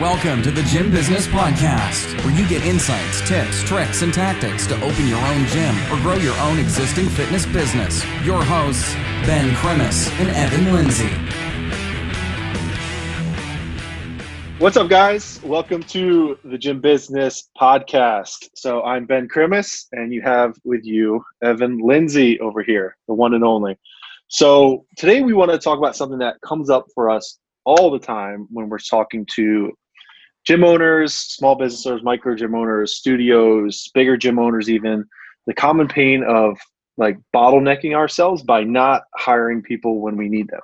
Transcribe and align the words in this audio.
Welcome 0.00 0.42
to 0.42 0.50
the 0.50 0.62
Gym 0.64 0.90
Business 0.90 1.26
Podcast, 1.26 2.22
where 2.22 2.34
you 2.38 2.46
get 2.46 2.62
insights, 2.66 3.26
tips, 3.26 3.62
tricks, 3.62 4.02
and 4.02 4.12
tactics 4.12 4.66
to 4.66 4.74
open 4.84 5.08
your 5.08 5.18
own 5.18 5.46
gym 5.46 5.74
or 5.90 5.96
grow 6.02 6.16
your 6.16 6.36
own 6.40 6.58
existing 6.58 7.08
fitness 7.08 7.46
business. 7.46 8.04
Your 8.22 8.44
hosts, 8.44 8.92
Ben 9.24 9.54
Cremis 9.54 10.10
and 10.20 10.28
Evan 10.36 10.70
Lindsay. 10.74 11.08
What's 14.58 14.76
up, 14.76 14.90
guys? 14.90 15.40
Welcome 15.42 15.82
to 15.84 16.38
the 16.44 16.58
Gym 16.58 16.82
Business 16.82 17.48
Podcast. 17.58 18.50
So 18.54 18.82
I'm 18.82 19.06
Ben 19.06 19.26
Cremis, 19.28 19.86
and 19.92 20.12
you 20.12 20.20
have 20.20 20.56
with 20.62 20.84
you 20.84 21.24
Evan 21.42 21.78
Lindsay 21.78 22.38
over 22.40 22.62
here, 22.62 22.98
the 23.08 23.14
one 23.14 23.32
and 23.32 23.42
only. 23.42 23.78
So 24.28 24.84
today 24.98 25.22
we 25.22 25.32
want 25.32 25.52
to 25.52 25.58
talk 25.58 25.78
about 25.78 25.96
something 25.96 26.18
that 26.18 26.38
comes 26.42 26.68
up 26.68 26.84
for 26.94 27.08
us 27.08 27.38
all 27.64 27.90
the 27.90 27.98
time 27.98 28.46
when 28.50 28.68
we're 28.68 28.78
talking 28.78 29.26
to 29.36 29.72
gym 30.46 30.64
owners, 30.64 31.12
small 31.12 31.56
business 31.56 31.84
owners, 31.86 32.02
micro 32.02 32.34
gym 32.34 32.54
owners, 32.54 32.96
studios, 32.96 33.90
bigger 33.94 34.16
gym 34.16 34.38
owners, 34.38 34.70
even 34.70 35.04
the 35.46 35.54
common 35.54 35.88
pain 35.88 36.24
of 36.24 36.56
like 36.96 37.18
bottlenecking 37.34 37.94
ourselves 37.94 38.42
by 38.42 38.62
not 38.62 39.02
hiring 39.16 39.62
people 39.62 40.00
when 40.00 40.16
we 40.16 40.28
need 40.28 40.48
them. 40.48 40.60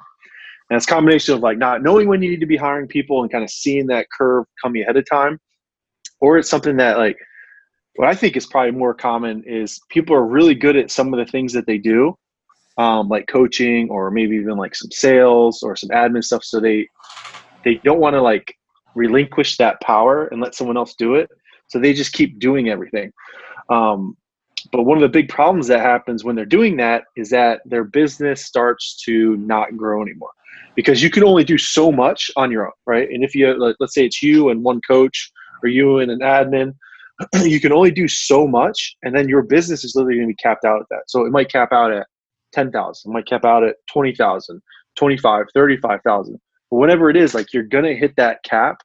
And 0.71 0.77
it's 0.77 0.87
combination 0.87 1.35
of 1.35 1.41
like 1.41 1.59
not 1.59 1.83
knowing 1.83 2.09
when 2.09 2.23
you 2.23 2.31
need 2.31 2.41
to 2.41 2.47
be 2.47 2.57
hiring 2.57 2.89
people 2.89 3.23
and 3.23 3.31
kind 3.31 3.45
of 3.45 3.51
seeing 3.51 3.87
that 3.89 4.07
curve 4.17 4.47
coming 4.63 4.83
ahead 4.83 4.97
of 4.97 5.05
time, 5.11 5.39
or 6.21 6.39
it's 6.39 6.49
something 6.49 6.77
that 6.77 6.97
like 6.97 7.19
what 7.97 8.09
I 8.09 8.15
think 8.15 8.37
is 8.37 8.47
probably 8.47 8.71
more 8.71 8.95
common 8.95 9.43
is 9.47 9.79
people 9.91 10.17
are 10.17 10.25
really 10.25 10.55
good 10.55 10.77
at 10.77 10.91
some 10.91 11.13
of 11.13 11.19
the 11.19 11.31
things 11.31 11.53
that 11.53 11.67
they 11.67 11.77
do, 11.77 12.17
um, 12.79 13.09
like 13.09 13.27
coaching 13.27 13.91
or 13.91 14.11
maybe 14.11 14.37
even 14.37 14.57
like 14.57 14.75
some 14.75 14.91
sales 14.91 15.63
or 15.63 15.77
some 15.77 15.91
admin 15.91 16.25
stuff. 16.25 16.45
So 16.45 16.59
they 16.61 16.89
they 17.65 17.75
don't 17.85 18.01
want 18.01 18.15
to 18.15 18.23
like 18.23 18.55
relinquish 18.95 19.57
that 19.59 19.81
power 19.81 20.27
and 20.27 20.41
let 20.41 20.55
someone 20.55 20.77
else 20.77 20.95
do 20.95 21.15
it. 21.15 21.31
So 21.69 21.79
they 21.79 21.93
just 21.93 22.13
keep 22.13 22.39
doing 22.39 22.69
everything. 22.69 23.13
Um, 23.69 24.17
but 24.71 24.85
one 24.85 24.97
of 24.97 25.03
the 25.03 25.09
big 25.09 25.29
problems 25.29 25.67
that 25.69 25.81
happens 25.81 26.25
when 26.25 26.37
they're 26.37 26.45
doing 26.45 26.77
that 26.77 27.05
is 27.17 27.31
that 27.31 27.63
their 27.65 27.85
business 27.85 28.45
starts 28.45 29.03
to 29.05 29.37
not 29.39 29.77
grow 29.77 30.03
anymore 30.03 30.31
because 30.77 31.03
you 31.03 31.11
can 31.11 31.25
only 31.25 31.45
do 31.45 31.59
so 31.59 31.91
much 31.91 32.31
on 32.37 32.51
your 32.51 32.67
own, 32.67 32.73
right? 32.87 33.09
And 33.11 33.25
if 33.25 33.35
you 33.35 33.53
let's 33.81 33.95
say 33.95 34.07
it's 34.07 34.23
you 34.23 34.51
and 34.51 34.63
one 34.63 34.81
coach 34.87 35.31
or 35.63 35.69
you 35.69 35.99
and 35.99 36.11
an 36.11 36.21
admin, 36.21 36.75
you 37.45 37.61
can 37.61 37.73
only 37.73 37.91
do 37.91 38.09
so 38.09 38.47
much, 38.47 38.97
and 39.03 39.15
then 39.15 39.29
your 39.29 39.43
business 39.43 39.85
is 39.85 39.95
literally 39.95 40.19
going 40.19 40.29
to 40.29 40.33
be 40.33 40.43
capped 40.43 40.65
out 40.65 40.81
at 40.81 40.87
that. 40.91 41.03
So 41.09 41.25
it 41.25 41.33
might 41.33 41.51
cap 41.51 41.73
out 41.73 41.93
at 41.93 42.07
10,000, 42.53 43.11
it 43.11 43.13
might 43.13 43.27
cap 43.27 43.45
out 43.45 43.65
at 43.65 43.77
20,000, 43.91 44.61
25, 44.97 45.47
35,000. 45.55 46.41
Whatever 46.73 47.11
it 47.11 47.17
is, 47.17 47.35
like 47.35 47.53
you're 47.53 47.65
going 47.65 47.85
to 47.85 47.95
hit 47.95 48.15
that 48.17 48.43
cap 48.45 48.77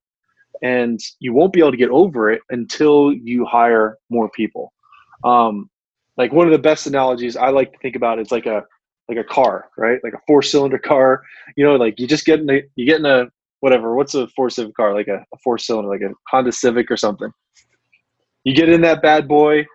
and 0.61 0.99
you 1.19 1.33
won't 1.33 1.53
be 1.53 1.59
able 1.59 1.71
to 1.71 1.77
get 1.77 1.89
over 1.89 2.31
it 2.31 2.41
until 2.49 3.13
you 3.13 3.45
hire 3.45 3.97
more 4.09 4.30
people. 4.30 4.73
Um, 5.23 5.69
like 6.17 6.33
one 6.33 6.47
of 6.47 6.52
the 6.52 6.59
best 6.59 6.88
analogies 6.88 7.38
I 7.38 7.49
like 7.49 7.71
to 7.73 7.80
think 7.80 7.95
about 7.95 8.19
is 8.19 8.31
like 8.31 8.45
a 8.45 8.63
like 9.08 9.17
a 9.17 9.23
car, 9.23 9.69
right? 9.77 9.99
Like 10.03 10.13
a 10.13 10.19
four 10.27 10.41
cylinder 10.41 10.77
car. 10.77 11.23
You 11.55 11.63
know, 11.63 11.75
like 11.75 11.99
you 11.99 12.08
just 12.08 12.25
get 12.25 12.39
in 12.39 12.49
a 12.49 12.61
you 12.75 12.85
get 12.85 12.99
in 12.99 13.05
a 13.05 13.27
whatever. 13.59 13.95
What's 13.95 14.15
a 14.15 14.27
four 14.30 14.49
cylinder 14.49 14.73
car? 14.73 14.93
Like 14.93 15.08
a, 15.08 15.23
a 15.33 15.38
four 15.43 15.58
cylinder, 15.58 15.89
like 15.89 16.02
a 16.02 16.13
Honda 16.30 16.52
Civic 16.52 16.91
or 16.91 16.97
something. 16.97 17.31
You 18.43 18.55
get 18.55 18.69
in 18.69 18.81
that 18.81 19.02
bad 19.02 19.27
boy, 19.27 19.65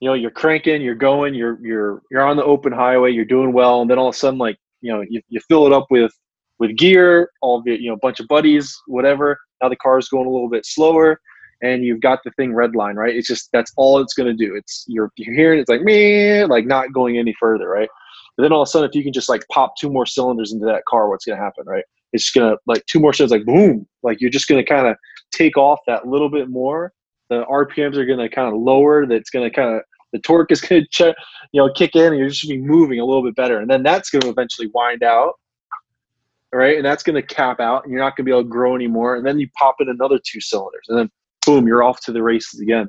you 0.00 0.08
know 0.08 0.14
you're 0.14 0.30
cranking 0.30 0.80
you're 0.82 0.94
going 0.94 1.34
you're 1.34 1.58
you're 1.60 2.02
you're 2.10 2.22
on 2.22 2.36
the 2.36 2.44
open 2.44 2.72
highway 2.72 3.10
you're 3.10 3.24
doing 3.24 3.52
well 3.52 3.80
and 3.82 3.90
then 3.90 3.98
all 3.98 4.08
of 4.08 4.14
a 4.14 4.18
sudden 4.18 4.38
like 4.38 4.56
you 4.80 4.92
know 4.92 5.04
you, 5.08 5.20
you 5.28 5.40
fill 5.48 5.66
it 5.66 5.72
up 5.72 5.86
with 5.90 6.12
with 6.58 6.76
gear 6.76 7.30
all 7.42 7.62
the 7.62 7.80
you 7.80 7.88
know 7.88 7.96
bunch 8.00 8.20
of 8.20 8.28
buddies 8.28 8.76
whatever. 8.86 9.38
Now 9.62 9.68
the 9.68 9.76
car 9.76 9.98
is 9.98 10.08
going 10.08 10.26
a 10.26 10.30
little 10.30 10.48
bit 10.48 10.66
slower 10.66 11.20
and 11.62 11.84
you've 11.84 12.00
got 12.00 12.20
the 12.24 12.30
thing 12.32 12.54
red 12.54 12.74
line 12.74 12.96
right? 12.96 13.14
It's 13.14 13.28
just 13.28 13.50
that's 13.52 13.72
all 13.76 13.98
it's 14.00 14.14
going 14.14 14.28
to 14.28 14.46
do. 14.46 14.54
It's 14.56 14.84
you're 14.88 15.10
you're 15.16 15.34
hearing 15.34 15.60
it's 15.60 15.68
like 15.70 15.82
me 15.82 16.44
like 16.44 16.66
not 16.66 16.92
going 16.92 17.18
any 17.18 17.34
further 17.38 17.68
right? 17.68 17.88
But 18.36 18.44
then 18.44 18.52
all 18.52 18.62
of 18.62 18.68
a 18.68 18.70
sudden 18.70 18.88
if 18.88 18.94
you 18.94 19.02
can 19.02 19.12
just 19.12 19.28
like 19.28 19.44
pop 19.50 19.74
two 19.76 19.90
more 19.90 20.06
cylinders 20.06 20.52
into 20.52 20.66
that 20.66 20.84
car 20.88 21.08
what's 21.08 21.24
going 21.24 21.38
to 21.38 21.44
happen 21.44 21.64
right? 21.66 21.84
It's 22.12 22.24
just 22.24 22.34
going 22.34 22.50
to 22.50 22.58
like 22.66 22.84
two 22.86 23.00
more 23.00 23.12
cylinders 23.12 23.38
like 23.38 23.46
boom! 23.46 23.86
Like 24.02 24.20
you're 24.20 24.30
just 24.30 24.48
going 24.48 24.64
to 24.64 24.68
kind 24.68 24.86
of 24.86 24.96
take 25.32 25.56
off 25.56 25.80
that 25.86 26.06
little 26.06 26.30
bit 26.30 26.48
more. 26.48 26.92
The 27.30 27.44
RPMs 27.44 27.96
are 27.96 28.06
going 28.06 28.18
to 28.18 28.28
kind 28.28 28.48
of 28.48 28.58
lower. 28.58 29.06
That's 29.06 29.30
going 29.30 29.48
to 29.48 29.54
kind 29.54 29.76
of 29.76 29.82
the 30.12 30.18
torque 30.20 30.50
is 30.50 30.60
going 30.60 30.86
to 30.90 31.14
you 31.52 31.60
know 31.60 31.70
kick 31.72 31.94
in, 31.94 32.06
and 32.06 32.18
you're 32.18 32.28
just 32.28 32.46
going 32.46 32.58
to 32.58 32.62
be 32.62 32.68
moving 32.68 33.00
a 33.00 33.04
little 33.04 33.22
bit 33.22 33.36
better, 33.36 33.58
and 33.58 33.70
then 33.70 33.82
that's 33.82 34.10
going 34.10 34.22
to 34.22 34.28
eventually 34.28 34.68
wind 34.72 35.02
out, 35.02 35.34
right? 36.52 36.76
And 36.76 36.84
that's 36.84 37.02
going 37.02 37.14
to 37.14 37.34
cap 37.34 37.60
out, 37.60 37.84
and 37.84 37.92
you're 37.92 38.00
not 38.00 38.16
going 38.16 38.24
to 38.24 38.30
be 38.30 38.30
able 38.30 38.44
to 38.44 38.48
grow 38.48 38.74
anymore. 38.74 39.16
And 39.16 39.26
then 39.26 39.38
you 39.38 39.48
pop 39.58 39.76
in 39.80 39.88
another 39.88 40.18
two 40.18 40.40
cylinders, 40.40 40.86
and 40.88 40.98
then 40.98 41.10
boom, 41.44 41.66
you're 41.66 41.82
off 41.82 42.00
to 42.02 42.12
the 42.12 42.22
races 42.22 42.60
again. 42.60 42.88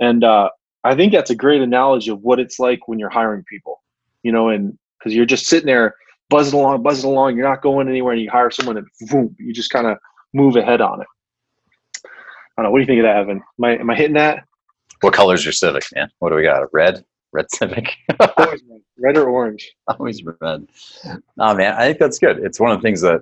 And 0.00 0.24
uh, 0.24 0.50
I 0.84 0.94
think 0.94 1.12
that's 1.12 1.30
a 1.30 1.34
great 1.34 1.60
analogy 1.60 2.10
of 2.10 2.20
what 2.22 2.40
it's 2.40 2.58
like 2.58 2.88
when 2.88 2.98
you're 2.98 3.10
hiring 3.10 3.44
people, 3.44 3.82
you 4.22 4.32
know, 4.32 4.48
and 4.48 4.78
because 4.98 5.14
you're 5.14 5.26
just 5.26 5.46
sitting 5.46 5.66
there 5.66 5.94
buzzing 6.28 6.58
along, 6.58 6.82
buzzing 6.82 7.10
along, 7.10 7.36
you're 7.36 7.48
not 7.48 7.62
going 7.62 7.88
anywhere, 7.88 8.12
and 8.12 8.22
you 8.22 8.30
hire 8.30 8.50
someone, 8.50 8.76
and 8.76 8.86
boom, 9.10 9.34
you 9.38 9.52
just 9.52 9.70
kind 9.70 9.86
of 9.86 9.98
move 10.32 10.56
ahead 10.56 10.80
on 10.80 11.00
it. 11.00 11.06
I 12.04 12.62
don't 12.62 12.64
know. 12.64 12.70
What 12.70 12.78
do 12.78 12.82
you 12.82 12.86
think 12.86 13.00
of 13.00 13.04
that, 13.04 13.16
Evan? 13.16 13.42
Am 13.58 13.64
I, 13.64 13.78
am 13.78 13.90
I 13.90 13.96
hitting 13.96 14.14
that? 14.14 14.44
What 15.00 15.14
color 15.14 15.34
is 15.34 15.44
your 15.44 15.52
Civic, 15.52 15.84
man? 15.94 16.10
What 16.18 16.28
do 16.30 16.36
we 16.36 16.42
got? 16.42 16.62
A 16.62 16.68
red? 16.72 17.04
Red 17.32 17.50
Civic? 17.50 17.96
red 18.98 19.16
or 19.16 19.28
orange? 19.28 19.72
Always 19.86 20.22
red. 20.24 20.66
Oh 21.38 21.54
man, 21.54 21.74
I 21.74 21.86
think 21.86 21.98
that's 21.98 22.18
good. 22.18 22.38
It's 22.38 22.60
one 22.60 22.70
of 22.70 22.78
the 22.78 22.82
things 22.82 23.00
that, 23.02 23.20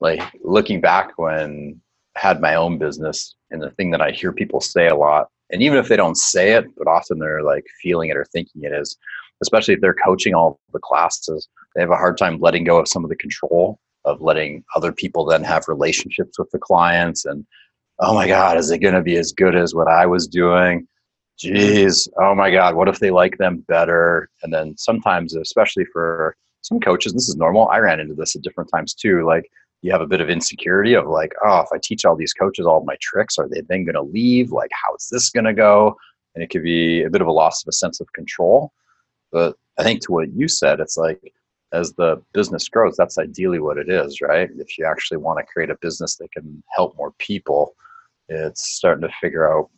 like, 0.00 0.22
looking 0.42 0.80
back 0.80 1.18
when 1.18 1.80
I 2.16 2.20
had 2.20 2.40
my 2.40 2.54
own 2.54 2.78
business, 2.78 3.34
and 3.50 3.62
the 3.62 3.70
thing 3.70 3.90
that 3.90 4.02
I 4.02 4.10
hear 4.10 4.32
people 4.32 4.60
say 4.60 4.88
a 4.88 4.96
lot, 4.96 5.28
and 5.50 5.62
even 5.62 5.78
if 5.78 5.88
they 5.88 5.96
don't 5.96 6.16
say 6.16 6.52
it, 6.52 6.66
but 6.76 6.86
often 6.86 7.18
they're 7.18 7.42
like 7.42 7.64
feeling 7.82 8.10
it 8.10 8.16
or 8.16 8.24
thinking 8.24 8.62
it 8.64 8.72
is, 8.72 8.96
especially 9.42 9.74
if 9.74 9.80
they're 9.80 9.94
coaching 9.94 10.34
all 10.34 10.58
the 10.72 10.80
classes, 10.80 11.48
they 11.74 11.80
have 11.80 11.90
a 11.90 11.96
hard 11.96 12.16
time 12.18 12.38
letting 12.40 12.64
go 12.64 12.78
of 12.78 12.88
some 12.88 13.04
of 13.04 13.10
the 13.10 13.16
control 13.16 13.78
of 14.04 14.20
letting 14.20 14.64
other 14.74 14.92
people 14.92 15.24
then 15.24 15.44
have 15.44 15.68
relationships 15.68 16.38
with 16.38 16.50
the 16.50 16.58
clients 16.58 17.24
and 17.24 17.46
oh 18.00 18.14
my 18.14 18.26
God, 18.26 18.56
is 18.56 18.70
it 18.70 18.78
going 18.78 18.94
to 18.94 19.02
be 19.02 19.16
as 19.16 19.32
good 19.32 19.54
as 19.54 19.74
what 19.74 19.86
I 19.86 20.06
was 20.06 20.26
doing? 20.26 20.88
Jeez, 21.38 22.08
oh 22.18 22.34
my 22.34 22.50
God, 22.50 22.74
what 22.74 22.88
if 22.88 22.98
they 22.98 23.10
like 23.10 23.38
them 23.38 23.64
better? 23.68 24.28
And 24.42 24.52
then 24.52 24.76
sometimes, 24.76 25.34
especially 25.34 25.84
for 25.86 26.36
some 26.60 26.78
coaches, 26.78 27.12
this 27.12 27.28
is 27.28 27.36
normal. 27.36 27.68
I 27.68 27.78
ran 27.78 28.00
into 28.00 28.14
this 28.14 28.36
at 28.36 28.42
different 28.42 28.70
times 28.72 28.94
too. 28.94 29.24
Like 29.26 29.50
you 29.82 29.90
have 29.90 30.00
a 30.00 30.06
bit 30.06 30.20
of 30.20 30.30
insecurity 30.30 30.94
of 30.94 31.06
like, 31.06 31.32
oh, 31.44 31.60
if 31.60 31.68
I 31.72 31.78
teach 31.82 32.04
all 32.04 32.16
these 32.16 32.32
coaches 32.32 32.66
all 32.66 32.84
my 32.84 32.96
tricks, 33.00 33.38
are 33.38 33.48
they 33.48 33.62
then 33.62 33.84
going 33.84 33.94
to 33.94 34.02
leave? 34.02 34.52
Like, 34.52 34.70
how 34.72 34.94
is 34.94 35.08
this 35.10 35.30
going 35.30 35.44
to 35.44 35.52
go? 35.52 35.96
And 36.34 36.42
it 36.42 36.50
could 36.50 36.62
be 36.62 37.02
a 37.02 37.10
bit 37.10 37.20
of 37.20 37.26
a 37.26 37.32
loss 37.32 37.62
of 37.62 37.68
a 37.68 37.72
sense 37.72 38.00
of 38.00 38.12
control. 38.12 38.72
But 39.32 39.56
I 39.78 39.82
think 39.82 40.02
to 40.02 40.12
what 40.12 40.32
you 40.32 40.46
said, 40.46 40.80
it's 40.80 40.96
like 40.96 41.32
as 41.72 41.94
the 41.94 42.22
business 42.32 42.68
grows, 42.68 42.96
that's 42.96 43.18
ideally 43.18 43.58
what 43.58 43.78
it 43.78 43.88
is, 43.88 44.20
right? 44.20 44.48
If 44.58 44.78
you 44.78 44.84
actually 44.84 45.16
want 45.16 45.38
to 45.38 45.52
create 45.52 45.70
a 45.70 45.78
business 45.80 46.16
that 46.16 46.30
can 46.32 46.62
help 46.74 46.96
more 46.96 47.12
people, 47.18 47.74
it's 48.28 48.62
starting 48.62 49.02
to 49.08 49.14
figure 49.20 49.50
out 49.50 49.70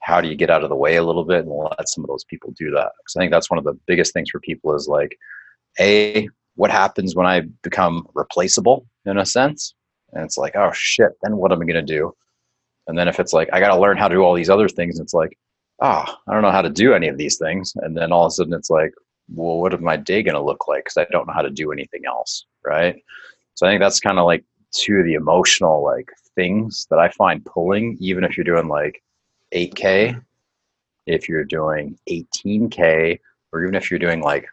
how 0.00 0.20
do 0.20 0.28
you 0.28 0.34
get 0.34 0.50
out 0.50 0.62
of 0.62 0.70
the 0.70 0.76
way 0.76 0.96
a 0.96 1.04
little 1.04 1.24
bit 1.24 1.44
and 1.44 1.50
let 1.50 1.88
some 1.88 2.04
of 2.04 2.08
those 2.08 2.24
people 2.24 2.52
do 2.56 2.70
that. 2.70 2.92
Because 2.98 3.16
I 3.16 3.20
think 3.20 3.32
that's 3.32 3.50
one 3.50 3.58
of 3.58 3.64
the 3.64 3.78
biggest 3.86 4.12
things 4.12 4.30
for 4.30 4.40
people 4.40 4.74
is 4.74 4.88
like, 4.88 5.16
a 5.78 6.28
what 6.56 6.70
happens 6.70 7.14
when 7.14 7.26
I 7.26 7.42
become 7.62 8.06
replaceable 8.14 8.86
in 9.06 9.18
a 9.18 9.26
sense, 9.26 9.74
and 10.12 10.24
it's 10.24 10.36
like, 10.36 10.56
oh 10.56 10.72
shit, 10.72 11.12
then 11.22 11.36
what 11.36 11.52
am 11.52 11.62
I 11.62 11.64
gonna 11.64 11.82
do? 11.82 12.12
And 12.86 12.98
then 12.98 13.08
if 13.08 13.20
it's 13.20 13.32
like 13.32 13.48
I 13.52 13.60
got 13.60 13.68
to 13.68 13.80
learn 13.80 13.96
how 13.96 14.08
to 14.08 14.14
do 14.14 14.22
all 14.22 14.34
these 14.34 14.50
other 14.50 14.68
things, 14.68 14.98
it's 14.98 15.14
like, 15.14 15.38
ah, 15.80 16.04
oh, 16.08 16.16
I 16.26 16.34
don't 16.34 16.42
know 16.42 16.50
how 16.50 16.62
to 16.62 16.70
do 16.70 16.92
any 16.92 17.08
of 17.08 17.18
these 17.18 17.38
things, 17.38 17.72
and 17.76 17.96
then 17.96 18.12
all 18.12 18.26
of 18.26 18.30
a 18.30 18.32
sudden 18.32 18.54
it's 18.54 18.70
like, 18.70 18.92
well, 19.32 19.58
what 19.58 19.72
is 19.72 19.80
my 19.80 19.96
day 19.96 20.22
gonna 20.22 20.44
look 20.44 20.66
like? 20.68 20.84
Because 20.84 20.96
I 20.98 21.06
don't 21.12 21.26
know 21.26 21.32
how 21.32 21.42
to 21.42 21.50
do 21.50 21.72
anything 21.72 22.02
else, 22.06 22.46
right? 22.64 22.96
So 23.54 23.66
I 23.66 23.70
think 23.70 23.80
that's 23.80 24.00
kind 24.00 24.18
of 24.18 24.26
like 24.26 24.44
two 24.72 24.96
of 24.96 25.04
the 25.04 25.14
emotional 25.14 25.82
like 25.82 26.10
things 26.34 26.86
that 26.90 26.98
I 26.98 27.10
find 27.10 27.44
pulling, 27.44 27.96
even 28.00 28.24
if 28.24 28.36
you're 28.36 28.44
doing 28.44 28.68
like 28.68 29.02
8K, 29.54 30.20
if 31.06 31.28
you're 31.28 31.44
doing 31.44 31.98
18K, 32.08 33.18
or 33.52 33.62
even 33.62 33.74
if 33.74 33.90
you're 33.90 33.98
doing 33.98 34.20
like 34.20 34.46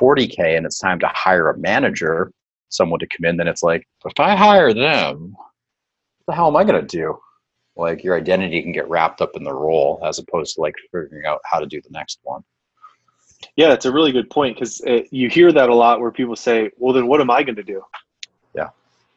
40K 0.00 0.56
and 0.56 0.66
it's 0.66 0.78
time 0.78 0.98
to 1.00 1.08
hire 1.08 1.50
a 1.50 1.58
manager, 1.58 2.32
someone 2.68 3.00
to 3.00 3.06
come 3.06 3.26
in, 3.26 3.36
then 3.36 3.48
it's 3.48 3.62
like, 3.62 3.86
if 4.04 4.18
I 4.18 4.34
hire 4.34 4.72
them, 4.72 5.34
what 5.36 6.26
the 6.26 6.34
hell 6.34 6.48
am 6.48 6.56
I 6.56 6.64
going 6.64 6.80
to 6.80 6.96
do? 6.96 7.18
Like 7.76 8.02
your 8.02 8.16
identity 8.16 8.62
can 8.62 8.72
get 8.72 8.88
wrapped 8.88 9.20
up 9.20 9.36
in 9.36 9.44
the 9.44 9.54
role 9.54 10.00
as 10.04 10.18
opposed 10.18 10.56
to 10.56 10.60
like 10.60 10.74
figuring 10.92 11.24
out 11.26 11.40
how 11.44 11.60
to 11.60 11.66
do 11.66 11.80
the 11.80 11.90
next 11.90 12.18
one. 12.22 12.42
Yeah, 13.56 13.72
it's 13.72 13.86
a 13.86 13.92
really 13.92 14.12
good 14.12 14.28
point 14.28 14.56
because 14.56 14.82
you 15.10 15.30
hear 15.30 15.50
that 15.52 15.70
a 15.70 15.74
lot 15.74 16.00
where 16.00 16.10
people 16.10 16.36
say, 16.36 16.70
well, 16.76 16.92
then 16.92 17.06
what 17.06 17.20
am 17.20 17.30
I 17.30 17.42
going 17.42 17.56
to 17.56 17.62
do? 17.62 17.82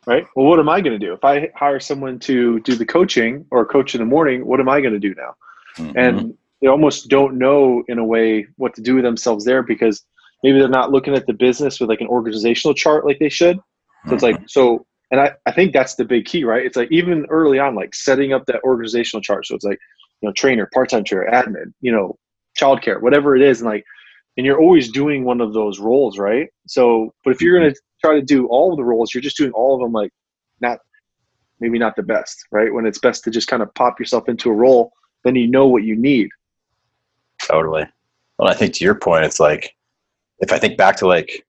Right? 0.06 0.26
Well, 0.36 0.46
what 0.46 0.60
am 0.60 0.70
I 0.70 0.82
going 0.82 1.00
to 1.00 1.06
do 1.06 1.14
if 1.14 1.24
I 1.24 1.50
hire 1.56 1.80
someone 1.80 2.20
to 2.20 2.60
do 2.62 2.76
the 2.76 2.86
coaching 2.86 3.46
or 3.52 3.66
coach 3.66 3.96
in 3.96 4.00
the 4.00 4.06
morning? 4.06 4.46
What 4.46 4.60
am 4.60 4.68
I 4.68 4.82
going 4.82 4.94
to 4.94 5.00
do 5.00 5.16
now? 5.16 5.36
Mm-hmm. 5.78 5.98
And 5.98 6.38
they 6.62 6.68
almost 6.68 7.10
don't 7.10 7.38
know 7.38 7.84
in 7.88 7.98
a 8.00 8.06
way 8.06 8.46
what 8.58 8.74
to 8.76 8.82
do 8.82 8.96
with 8.96 9.04
themselves 9.04 9.46
there 9.46 9.64
because 9.64 10.04
maybe 10.44 10.60
they're 10.60 10.68
not 10.68 10.92
looking 10.92 11.16
at 11.16 11.26
the 11.26 11.34
business 11.34 11.80
with 11.80 11.90
like 11.90 12.02
an 12.02 12.08
organizational 12.08 12.74
chart 12.74 13.06
like 13.06 13.20
they 13.20 13.30
should. 13.30 13.58
So 13.58 13.62
mm-hmm. 13.62 14.14
it's 14.14 14.24
like 14.24 14.36
mm-hmm. 14.36 14.46
so 14.48 14.86
And 15.12 15.22
I, 15.22 15.34
I 15.46 15.52
think 15.52 15.74
that's 15.74 15.94
the 15.94 16.06
big 16.06 16.26
key, 16.26 16.44
right? 16.44 16.66
It's 16.66 16.76
like 16.76 16.92
even 16.92 17.28
early 17.30 17.60
on, 17.60 17.76
like 17.76 17.94
setting 17.94 18.34
up 18.34 18.46
that 18.48 18.64
organizational 18.64 19.22
chart. 19.22 19.46
So 19.46 19.54
it's 19.56 19.64
like, 19.64 19.80
you 20.22 20.28
know, 20.28 20.34
trainer, 20.34 20.68
part-time 20.74 21.04
trainer, 21.04 21.30
admin, 21.32 21.72
you 21.82 21.92
know, 21.92 22.18
childcare, 22.60 23.00
whatever 23.00 23.36
it 23.36 23.44
is. 23.44 23.62
And 23.62 23.70
like, 23.70 23.84
and 24.38 24.46
you're 24.46 24.60
always 24.60 24.92
doing 24.92 25.24
one 25.24 25.40
of 25.40 25.54
those 25.54 25.80
roles, 25.80 26.18
right? 26.18 26.48
So, 26.66 27.14
but 27.24 27.32
if 27.32 27.42
you're 27.42 27.60
going 27.60 27.72
to 27.72 27.80
try 28.04 28.16
to 28.16 28.22
do 28.22 28.48
all 28.48 28.72
of 28.72 28.78
the 28.78 28.84
roles, 28.84 29.14
you're 29.14 29.22
just 29.22 29.38
doing 29.38 29.52
all 29.52 29.76
of 29.76 29.82
them 29.82 29.94
like 29.94 30.12
not, 30.60 30.80
maybe 31.60 31.80
not 31.80 31.96
the 31.96 32.04
best, 32.04 32.46
right? 32.52 32.74
When 32.74 32.86
it's 32.86 33.00
best 33.00 33.24
to 33.24 33.32
just 33.32 33.48
kind 33.48 33.64
of 33.64 33.74
pop 33.76 34.00
yourself 34.00 34.28
into 34.28 34.50
a 34.50 34.54
role, 34.54 34.92
then 35.24 35.36
you 35.36 35.48
know 35.48 35.68
what 35.68 35.84
you 35.84 35.96
need. 35.96 36.30
Totally. 37.42 37.86
Well, 38.38 38.50
I 38.50 38.54
think 38.54 38.74
to 38.76 38.84
your 38.84 38.96
point, 38.96 39.26
it's 39.26 39.40
like, 39.40 39.74
if 40.40 40.52
I 40.52 40.60
think 40.60 40.78
back 40.78 40.98
to 40.98 41.08
like, 41.08 41.46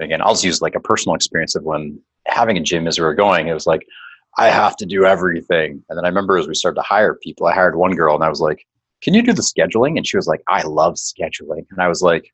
again, 0.00 0.20
I'll 0.20 0.32
just 0.32 0.44
use 0.44 0.60
like 0.60 0.74
a 0.74 0.80
personal 0.80 1.14
experience 1.14 1.54
of 1.54 1.62
when 1.62 2.00
having 2.26 2.56
a 2.56 2.62
gym 2.62 2.86
as 2.88 2.98
we 2.98 3.04
were 3.04 3.14
going, 3.14 3.46
it 3.46 3.54
was 3.54 3.66
like, 3.66 3.86
I 4.36 4.48
have 4.48 4.76
to 4.76 4.86
do 4.86 5.04
everything. 5.04 5.82
And 5.88 5.96
then 5.96 6.04
I 6.04 6.08
remember 6.08 6.38
as 6.38 6.48
we 6.48 6.54
started 6.54 6.76
to 6.76 6.82
hire 6.82 7.14
people, 7.14 7.46
I 7.46 7.54
hired 7.54 7.76
one 7.76 7.92
girl 7.92 8.14
and 8.14 8.24
I 8.24 8.28
was 8.28 8.40
like, 8.40 8.66
can 9.00 9.14
you 9.14 9.22
do 9.22 9.32
the 9.32 9.42
scheduling? 9.42 9.96
And 9.96 10.06
she 10.06 10.16
was 10.16 10.26
like, 10.26 10.42
I 10.48 10.62
love 10.62 10.94
scheduling. 10.94 11.66
And 11.70 11.80
I 11.80 11.88
was 11.88 12.02
like, 12.02 12.32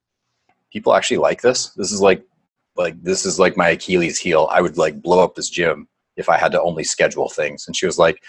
people 0.72 0.94
actually 0.94 1.18
like 1.18 1.42
this. 1.42 1.68
This 1.76 1.92
is 1.92 2.00
like, 2.00 2.22
like, 2.76 3.00
this 3.02 3.24
is 3.24 3.38
like 3.38 3.56
my 3.56 3.70
Achilles 3.70 4.18
heel. 4.18 4.48
I 4.50 4.60
would 4.60 4.76
like 4.76 5.02
blow 5.02 5.22
up 5.22 5.34
this 5.34 5.48
gym 5.48 5.88
if 6.16 6.28
I 6.28 6.36
had 6.36 6.52
to 6.52 6.62
only 6.62 6.84
schedule 6.84 7.28
things. 7.28 7.66
And 7.66 7.76
she 7.76 7.86
was 7.86 7.98
like, 7.98 8.22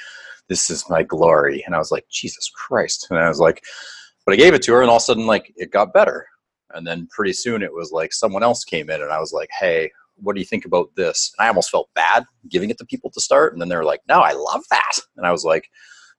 this 0.49 0.69
is 0.69 0.89
my 0.89 1.03
glory. 1.03 1.63
And 1.65 1.75
I 1.75 1.79
was 1.79 1.91
like, 1.91 2.05
Jesus 2.09 2.49
Christ. 2.49 3.07
And 3.09 3.19
I 3.19 3.27
was 3.27 3.39
like, 3.39 3.63
but 4.25 4.33
I 4.33 4.37
gave 4.37 4.53
it 4.53 4.61
to 4.63 4.73
her 4.73 4.81
and 4.81 4.89
all 4.89 4.97
of 4.97 5.01
a 5.01 5.05
sudden 5.05 5.27
like 5.27 5.53
it 5.55 5.71
got 5.71 5.93
better. 5.93 6.27
And 6.73 6.85
then 6.85 7.07
pretty 7.11 7.33
soon 7.33 7.63
it 7.63 7.73
was 7.73 7.91
like 7.91 8.13
someone 8.13 8.43
else 8.43 8.63
came 8.63 8.89
in 8.89 9.01
and 9.01 9.11
I 9.11 9.19
was 9.19 9.31
like, 9.33 9.49
hey, 9.59 9.91
what 10.17 10.33
do 10.33 10.39
you 10.39 10.45
think 10.45 10.65
about 10.65 10.89
this? 10.95 11.33
And 11.37 11.45
I 11.45 11.49
almost 11.49 11.69
felt 11.69 11.89
bad 11.93 12.25
giving 12.49 12.69
it 12.69 12.77
to 12.79 12.85
people 12.85 13.11
to 13.11 13.21
start. 13.21 13.53
And 13.53 13.61
then 13.61 13.69
they 13.69 13.75
were 13.75 13.85
like, 13.85 14.01
no, 14.07 14.19
I 14.19 14.33
love 14.33 14.63
that. 14.69 14.93
And 15.17 15.25
I 15.25 15.31
was 15.31 15.43
like, 15.43 15.69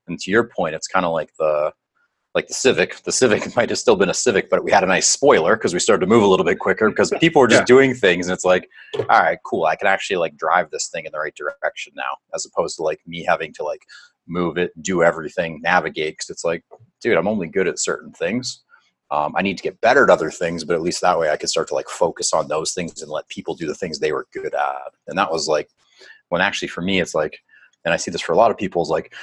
and 0.07 0.19
to 0.21 0.31
your 0.31 0.49
point, 0.49 0.75
it's 0.75 0.89
kind 0.89 1.05
of 1.05 1.13
like 1.13 1.31
the, 1.39 1.73
like 2.37 2.49
the 2.49 2.55
Civic. 2.55 3.03
The 3.03 3.11
Civic 3.11 3.57
might 3.57 3.71
have 3.71 3.79
still 3.79 3.97
been 3.97 4.11
a 4.11 4.15
Civic, 4.15 4.51
but 4.51 4.63
we 4.63 4.71
had 4.71 4.85
a 4.85 4.87
nice 4.87 5.09
spoiler 5.09 5.57
because 5.57 5.73
we 5.73 5.81
started 5.81 6.03
to 6.03 6.07
move 6.07 6.23
a 6.23 6.27
little 6.27 6.45
bit 6.45 6.59
quicker 6.59 6.91
because 6.91 7.11
people 7.21 7.41
were 7.41 7.49
just 7.49 7.63
yeah. 7.63 7.65
doing 7.65 7.95
things, 7.95 8.29
and 8.29 8.35
it's 8.35 8.45
like, 8.45 8.69
all 8.99 9.05
right, 9.09 9.39
cool. 9.45 9.65
I 9.65 9.75
can 9.75 9.89
actually 9.89 10.19
like 10.19 10.37
drive 10.37 10.71
this 10.71 10.89
thing 10.89 11.07
in 11.07 11.13
the 11.13 11.19
right 11.19 11.35
direction 11.35 11.95
now, 11.97 12.19
as 12.35 12.47
opposed 12.47 12.77
to 12.77 12.83
like 12.83 13.01
me 13.07 13.25
having 13.25 13.55
to 13.55 13.65
like 13.65 13.81
move 14.29 14.59
it, 14.59 14.71
do 14.83 15.03
everything, 15.03 15.61
navigate. 15.63 16.13
Because 16.13 16.29
it's 16.29 16.45
like, 16.45 16.63
dude, 17.01 17.17
I'm 17.17 17.27
only 17.27 17.49
good 17.49 17.67
at 17.67 17.79
certain 17.79 18.13
things. 18.13 18.63
Um, 19.11 19.33
I 19.37 19.43
need 19.43 19.57
to 19.57 19.63
get 19.63 19.81
better 19.81 20.05
at 20.05 20.11
other 20.11 20.31
things, 20.31 20.63
but 20.63 20.75
at 20.75 20.83
least 20.83 21.01
that 21.01 21.19
way 21.19 21.31
I 21.31 21.37
could 21.37 21.49
start 21.49 21.69
to 21.69 21.75
like 21.75 21.89
focus 21.89 22.35
on 22.35 22.49
those 22.49 22.75
things 22.75 23.01
and 23.01 23.11
let 23.11 23.29
people 23.29 23.55
do 23.55 23.67
the 23.67 23.75
things 23.75 23.99
they 23.99 24.13
were 24.13 24.27
good 24.33 24.53
at. 24.53 24.93
And 25.07 25.17
that 25.17 25.31
was 25.31 25.49
like 25.49 25.71
when 26.29 26.43
actually 26.43 26.69
for 26.69 26.83
me, 26.83 27.01
it's 27.01 27.15
like, 27.15 27.39
and 27.85 27.95
I 27.95 27.99
see 27.99 28.11
this 28.11 28.21
for 28.21 28.33
a 28.33 28.37
lot 28.37 28.51
of 28.51 28.59
people 28.59 28.83
is 28.83 28.89
like 28.89 29.15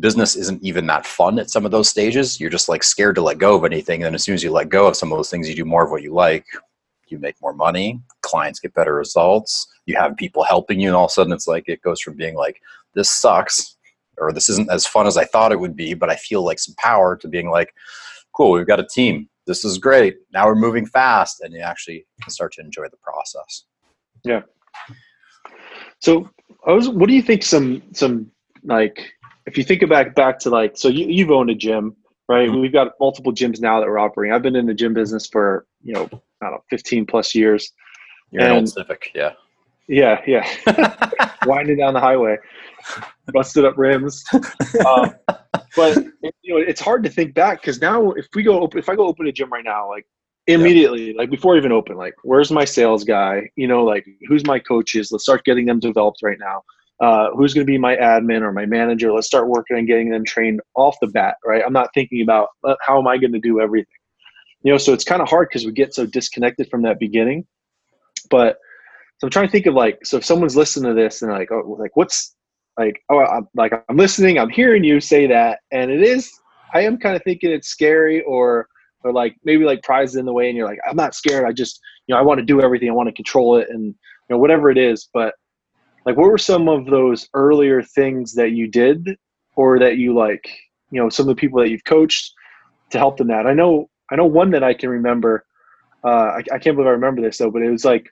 business 0.00 0.36
isn't 0.36 0.62
even 0.62 0.86
that 0.86 1.06
fun 1.06 1.38
at 1.38 1.50
some 1.50 1.64
of 1.64 1.70
those 1.70 1.88
stages. 1.88 2.40
You're 2.40 2.50
just 2.50 2.68
like 2.68 2.82
scared 2.82 3.14
to 3.16 3.22
let 3.22 3.38
go 3.38 3.56
of 3.56 3.64
anything. 3.64 4.04
And 4.04 4.14
as 4.14 4.22
soon 4.22 4.34
as 4.34 4.42
you 4.42 4.50
let 4.50 4.68
go 4.68 4.86
of 4.86 4.96
some 4.96 5.12
of 5.12 5.18
those 5.18 5.30
things, 5.30 5.48
you 5.48 5.54
do 5.54 5.64
more 5.64 5.84
of 5.84 5.90
what 5.90 6.02
you 6.02 6.12
like. 6.12 6.46
You 7.10 7.18
make 7.18 7.36
more 7.40 7.54
money, 7.54 8.02
clients 8.20 8.60
get 8.60 8.74
better 8.74 8.94
results, 8.94 9.66
you 9.86 9.96
have 9.96 10.14
people 10.18 10.44
helping 10.44 10.78
you, 10.78 10.88
and 10.88 10.96
all 10.96 11.06
of 11.06 11.10
a 11.10 11.14
sudden 11.14 11.32
it's 11.32 11.48
like 11.48 11.66
it 11.66 11.80
goes 11.80 12.02
from 12.02 12.16
being 12.16 12.34
like, 12.34 12.60
this 12.94 13.10
sucks, 13.10 13.78
or 14.18 14.30
this 14.30 14.50
isn't 14.50 14.70
as 14.70 14.86
fun 14.86 15.06
as 15.06 15.16
I 15.16 15.24
thought 15.24 15.50
it 15.50 15.58
would 15.58 15.74
be, 15.74 15.94
but 15.94 16.10
I 16.10 16.16
feel 16.16 16.44
like 16.44 16.58
some 16.58 16.74
power 16.76 17.16
to 17.16 17.26
being 17.26 17.48
like, 17.48 17.72
cool, 18.36 18.52
we've 18.52 18.66
got 18.66 18.78
a 18.78 18.86
team. 18.86 19.28
This 19.46 19.64
is 19.64 19.78
great. 19.78 20.16
Now 20.34 20.44
we're 20.44 20.54
moving 20.54 20.84
fast, 20.84 21.40
and 21.40 21.54
you 21.54 21.60
actually 21.60 22.04
can 22.20 22.30
start 22.30 22.52
to 22.52 22.60
enjoy 22.60 22.88
the 22.90 22.98
process. 22.98 23.64
Yeah. 24.22 24.42
So, 26.00 26.28
I 26.66 26.72
was. 26.72 26.90
What 26.90 27.08
do 27.08 27.14
you 27.14 27.22
think? 27.22 27.42
Some 27.42 27.82
some 27.94 28.30
like, 28.64 29.00
if 29.48 29.56
you 29.56 29.64
think 29.64 29.88
back 29.88 30.14
back 30.14 30.38
to 30.40 30.50
like, 30.50 30.76
so 30.76 30.88
you 30.88 31.06
you've 31.06 31.30
owned 31.30 31.50
a 31.50 31.54
gym, 31.54 31.96
right? 32.28 32.48
Mm-hmm. 32.48 32.60
We've 32.60 32.72
got 32.72 32.92
multiple 33.00 33.32
gyms 33.32 33.60
now 33.60 33.80
that 33.80 33.88
we're 33.88 33.98
operating. 33.98 34.34
I've 34.34 34.42
been 34.42 34.56
in 34.56 34.66
the 34.66 34.74
gym 34.74 34.94
business 34.94 35.26
for 35.26 35.66
you 35.82 35.94
know, 35.94 36.04
I 36.42 36.46
don't 36.46 36.52
know, 36.52 36.64
fifteen 36.70 37.06
plus 37.06 37.34
years. 37.34 37.72
You're 38.30 38.42
and, 38.42 38.52
an 38.52 38.58
old 38.58 38.68
Civic, 38.68 39.10
yeah. 39.14 39.32
Yeah, 39.88 40.20
yeah. 40.26 41.34
Winding 41.46 41.78
down 41.78 41.94
the 41.94 42.00
highway, 42.00 42.36
busted 43.32 43.64
up 43.64 43.78
rims. 43.78 44.22
Um, 44.86 45.14
but 45.74 45.96
you 46.42 46.54
know, 46.54 46.58
it's 46.58 46.80
hard 46.80 47.02
to 47.04 47.10
think 47.10 47.34
back 47.34 47.62
because 47.62 47.80
now, 47.80 48.12
if 48.12 48.26
we 48.34 48.42
go 48.42 48.60
open, 48.60 48.78
if 48.78 48.90
I 48.90 48.96
go 48.96 49.06
open 49.06 49.26
a 49.26 49.32
gym 49.32 49.50
right 49.50 49.64
now, 49.64 49.88
like 49.88 50.06
immediately, 50.46 51.14
like 51.14 51.30
before 51.30 51.54
I 51.54 51.58
even 51.58 51.72
open, 51.72 51.96
like 51.96 52.14
where's 52.22 52.50
my 52.50 52.66
sales 52.66 53.02
guy? 53.02 53.48
You 53.56 53.66
know, 53.66 53.82
like 53.82 54.06
who's 54.28 54.44
my 54.44 54.58
coaches? 54.58 55.10
Let's 55.10 55.24
start 55.24 55.44
getting 55.44 55.64
them 55.64 55.80
developed 55.80 56.18
right 56.22 56.38
now. 56.38 56.62
Uh, 57.00 57.30
who's 57.36 57.54
going 57.54 57.66
to 57.66 57.70
be 57.70 57.78
my 57.78 57.96
admin 57.96 58.42
or 58.42 58.52
my 58.52 58.66
manager? 58.66 59.12
Let's 59.12 59.26
start 59.26 59.48
working 59.48 59.76
on 59.76 59.86
getting 59.86 60.10
them 60.10 60.24
trained 60.24 60.60
off 60.74 60.96
the 61.00 61.06
bat, 61.06 61.36
right? 61.44 61.62
I'm 61.64 61.72
not 61.72 61.90
thinking 61.94 62.22
about 62.22 62.48
uh, 62.64 62.74
how 62.80 62.98
am 62.98 63.06
I 63.06 63.18
going 63.18 63.32
to 63.32 63.38
do 63.38 63.60
everything. 63.60 63.86
You 64.62 64.72
know, 64.72 64.78
so 64.78 64.92
it's 64.92 65.04
kind 65.04 65.22
of 65.22 65.28
hard 65.28 65.48
because 65.48 65.64
we 65.64 65.72
get 65.72 65.94
so 65.94 66.06
disconnected 66.06 66.68
from 66.68 66.82
that 66.82 66.98
beginning. 66.98 67.46
But 68.30 68.58
so 69.18 69.26
I'm 69.26 69.30
trying 69.30 69.46
to 69.46 69.52
think 69.52 69.66
of 69.66 69.74
like, 69.74 70.04
so 70.04 70.16
if 70.16 70.24
someone's 70.24 70.56
listening 70.56 70.94
to 70.94 71.00
this 71.00 71.22
and 71.22 71.30
like, 71.30 71.52
oh, 71.52 71.76
like 71.78 71.96
what's 71.96 72.34
like, 72.78 73.00
oh, 73.10 73.18
I'm 73.18 73.48
like, 73.54 73.72
I'm 73.88 73.96
listening, 73.96 74.38
I'm 74.38 74.50
hearing 74.50 74.84
you 74.84 75.00
say 75.00 75.26
that, 75.26 75.60
and 75.70 75.90
it 75.90 76.02
is, 76.02 76.30
I 76.72 76.82
am 76.82 76.98
kind 76.98 77.16
of 77.16 77.22
thinking 77.24 77.50
it's 77.50 77.68
scary 77.68 78.22
or, 78.22 78.68
or 79.04 79.12
like 79.12 79.36
maybe 79.44 79.64
like 79.64 79.82
prize 79.82 80.16
in 80.16 80.24
the 80.24 80.32
way, 80.32 80.48
and 80.48 80.56
you're 80.56 80.68
like, 80.68 80.78
I'm 80.88 80.96
not 80.96 81.14
scared. 81.14 81.44
I 81.44 81.52
just, 81.52 81.80
you 82.06 82.14
know, 82.14 82.18
I 82.20 82.22
want 82.22 82.38
to 82.38 82.44
do 82.44 82.60
everything. 82.60 82.88
I 82.88 82.92
want 82.92 83.08
to 83.08 83.14
control 83.14 83.56
it, 83.56 83.68
and 83.70 83.86
you 83.86 83.94
know, 84.30 84.38
whatever 84.38 84.70
it 84.70 84.78
is. 84.78 85.08
But 85.12 85.34
like, 86.08 86.16
what 86.16 86.30
were 86.30 86.38
some 86.38 86.70
of 86.70 86.86
those 86.86 87.28
earlier 87.34 87.82
things 87.82 88.32
that 88.32 88.52
you 88.52 88.66
did, 88.66 89.14
or 89.56 89.78
that 89.78 89.98
you 89.98 90.14
like, 90.14 90.48
you 90.90 90.98
know, 90.98 91.10
some 91.10 91.28
of 91.28 91.36
the 91.36 91.38
people 91.38 91.60
that 91.60 91.68
you've 91.68 91.84
coached 91.84 92.32
to 92.88 92.96
help 92.96 93.18
them 93.18 93.28
that? 93.28 93.46
I 93.46 93.52
know, 93.52 93.90
I 94.10 94.16
know 94.16 94.24
one 94.24 94.50
that 94.52 94.64
I 94.64 94.72
can 94.72 94.88
remember. 94.88 95.44
Uh, 96.02 96.08
I, 96.08 96.38
I 96.38 96.58
can't 96.58 96.76
believe 96.76 96.86
I 96.86 96.92
remember 96.92 97.20
this 97.20 97.36
though, 97.36 97.50
but 97.50 97.60
it 97.60 97.70
was 97.70 97.84
like 97.84 98.08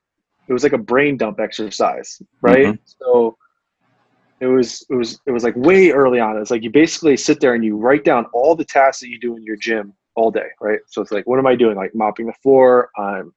it 0.46 0.52
was 0.52 0.62
like 0.62 0.74
a 0.74 0.78
brain 0.78 1.16
dump 1.16 1.40
exercise, 1.40 2.20
right? 2.42 2.66
Mm-hmm. 2.66 2.82
So 3.00 3.38
it 4.40 4.46
was 4.46 4.84
it 4.90 4.94
was 4.94 5.18
it 5.24 5.30
was 5.30 5.42
like 5.42 5.56
way 5.56 5.90
early 5.90 6.20
on. 6.20 6.36
It's 6.36 6.50
like 6.50 6.62
you 6.62 6.70
basically 6.70 7.16
sit 7.16 7.40
there 7.40 7.54
and 7.54 7.64
you 7.64 7.78
write 7.78 8.04
down 8.04 8.26
all 8.34 8.54
the 8.54 8.64
tasks 8.66 9.00
that 9.00 9.08
you 9.08 9.18
do 9.18 9.38
in 9.38 9.42
your 9.42 9.56
gym 9.56 9.94
all 10.16 10.30
day, 10.30 10.48
right? 10.60 10.80
So 10.88 11.00
it's 11.00 11.12
like, 11.12 11.26
what 11.26 11.38
am 11.38 11.46
I 11.46 11.56
doing? 11.56 11.76
Like 11.76 11.94
mopping 11.94 12.26
the 12.26 12.34
floor. 12.42 12.90
I'm 12.98 13.32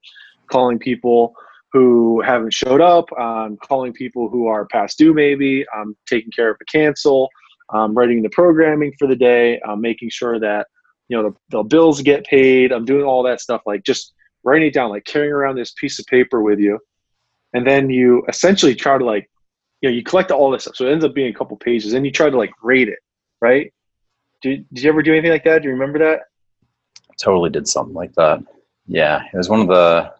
calling 0.51 0.79
people 0.79 1.33
who 1.71 2.21
haven't 2.21 2.53
showed 2.53 2.81
up. 2.81 3.09
I'm 3.17 3.57
calling 3.57 3.93
people 3.93 4.29
who 4.29 4.47
are 4.47 4.65
past 4.65 4.97
due. 4.97 5.13
Maybe 5.13 5.65
I'm 5.73 5.95
taking 6.07 6.31
care 6.31 6.49
of 6.49 6.57
a 6.61 6.65
cancel. 6.65 7.29
I'm 7.71 7.93
writing 7.93 8.23
the 8.23 8.29
programming 8.29 8.93
for 8.97 9.07
the 9.07 9.15
day. 9.15 9.61
I'm 9.67 9.81
making 9.81 10.09
sure 10.09 10.39
that 10.39 10.67
you 11.07 11.17
know 11.17 11.29
the, 11.29 11.57
the 11.57 11.63
bills 11.63 12.01
get 12.01 12.25
paid. 12.25 12.71
I'm 12.71 12.85
doing 12.85 13.05
all 13.05 13.23
that 13.23 13.41
stuff. 13.41 13.61
Like 13.65 13.83
just 13.83 14.13
writing 14.43 14.67
it 14.67 14.73
down, 14.73 14.89
like 14.89 15.05
carrying 15.05 15.33
around 15.33 15.55
this 15.55 15.73
piece 15.73 15.99
of 15.99 16.05
paper 16.05 16.41
with 16.41 16.59
you 16.59 16.79
and 17.53 17.65
then 17.65 17.89
you 17.89 18.23
essentially 18.27 18.75
try 18.75 18.97
to 18.97 19.05
like 19.05 19.29
you 19.81 19.89
know 19.89 19.95
you 19.95 20.03
collect 20.03 20.31
all 20.31 20.51
this 20.51 20.63
stuff 20.63 20.75
so 20.75 20.85
it 20.85 20.91
ends 20.91 21.05
up 21.05 21.13
being 21.13 21.33
a 21.33 21.37
couple 21.37 21.55
pages 21.57 21.93
and 21.93 22.05
you 22.05 22.11
try 22.11 22.29
to 22.29 22.37
like 22.37 22.51
rate 22.61 22.89
it 22.89 22.99
right 23.41 23.73
did, 24.41 24.65
did 24.73 24.83
you 24.83 24.89
ever 24.89 25.01
do 25.01 25.11
anything 25.11 25.31
like 25.31 25.43
that 25.43 25.61
do 25.61 25.67
you 25.67 25.73
remember 25.73 25.99
that 25.99 26.21
totally 27.21 27.49
did 27.49 27.67
something 27.67 27.95
like 27.95 28.13
that 28.13 28.39
yeah 28.87 29.23
it 29.33 29.37
was 29.37 29.49
one 29.49 29.61
of 29.61 29.67
the 29.67 30.11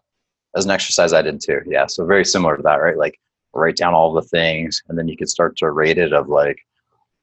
as 0.55 0.65
an 0.65 0.71
exercise 0.71 1.13
i 1.13 1.21
did 1.21 1.39
too 1.39 1.59
yeah 1.65 1.85
so 1.85 2.05
very 2.05 2.25
similar 2.25 2.57
to 2.57 2.63
that 2.63 2.81
right 2.81 2.97
like 2.97 3.19
write 3.53 3.75
down 3.75 3.93
all 3.93 4.13
the 4.13 4.21
things 4.21 4.81
and 4.87 4.97
then 4.97 5.07
you 5.07 5.17
could 5.17 5.29
start 5.29 5.55
to 5.57 5.71
rate 5.71 5.97
it 5.97 6.13
of 6.13 6.29
like 6.29 6.59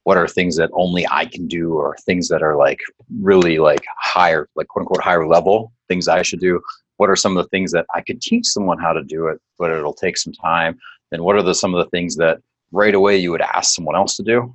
what 0.03 0.17
are 0.17 0.29
things 0.29 0.57
that 0.57 0.71
only 0.73 1.07
i 1.11 1.25
can 1.25 1.47
do 1.47 1.75
or 1.75 1.97
things 2.05 2.29
that 2.29 2.43
are 2.43 2.57
like 2.57 2.81
really 3.21 3.59
like 3.59 3.85
higher 3.99 4.49
like 4.57 4.67
quote 4.69 4.83
unquote 4.83 5.03
higher 5.03 5.27
level 5.27 5.73
things 5.89 6.09
i 6.09 6.23
should 6.23 6.41
do 6.41 6.61
what 6.97 7.11
are 7.11 7.17
some 7.17 7.37
of 7.37 7.45
the 7.45 7.49
things 7.51 7.73
that 7.73 7.87
I 7.95 8.01
could 8.01 8.21
teach 8.21 8.47
someone 8.47 8.79
how 8.79 8.93
to 8.93 9.03
do 9.03 9.27
it, 9.29 9.41
but 9.59 9.71
it'll 9.71 9.95
take 9.95 10.17
some 10.17 10.33
time? 10.33 10.79
And 11.13 11.23
what 11.23 11.37
are 11.37 11.43
the 11.43 11.55
some 11.55 11.75
of 11.75 11.85
the 11.85 11.91
things 11.91 12.17
that 12.17 12.41
right 12.73 12.95
away 12.95 13.17
you 13.17 13.31
would 13.31 13.43
ask 13.43 13.75
someone 13.75 13.97
else 13.97 14.17
to 14.17 14.23
do? 14.23 14.55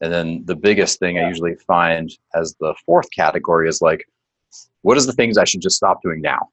And 0.00 0.12
then 0.12 0.42
the 0.46 0.56
biggest 0.56 0.98
thing 0.98 1.18
I 1.18 1.28
usually 1.28 1.56
find 1.66 2.10
as 2.34 2.54
the 2.58 2.74
fourth 2.86 3.10
category 3.10 3.68
is 3.68 3.82
like, 3.82 4.06
what 4.82 4.96
is 4.96 5.06
the 5.06 5.12
things 5.12 5.36
I 5.36 5.44
should 5.44 5.60
just 5.60 5.76
stop 5.76 6.00
doing 6.02 6.22
now? 6.22 6.48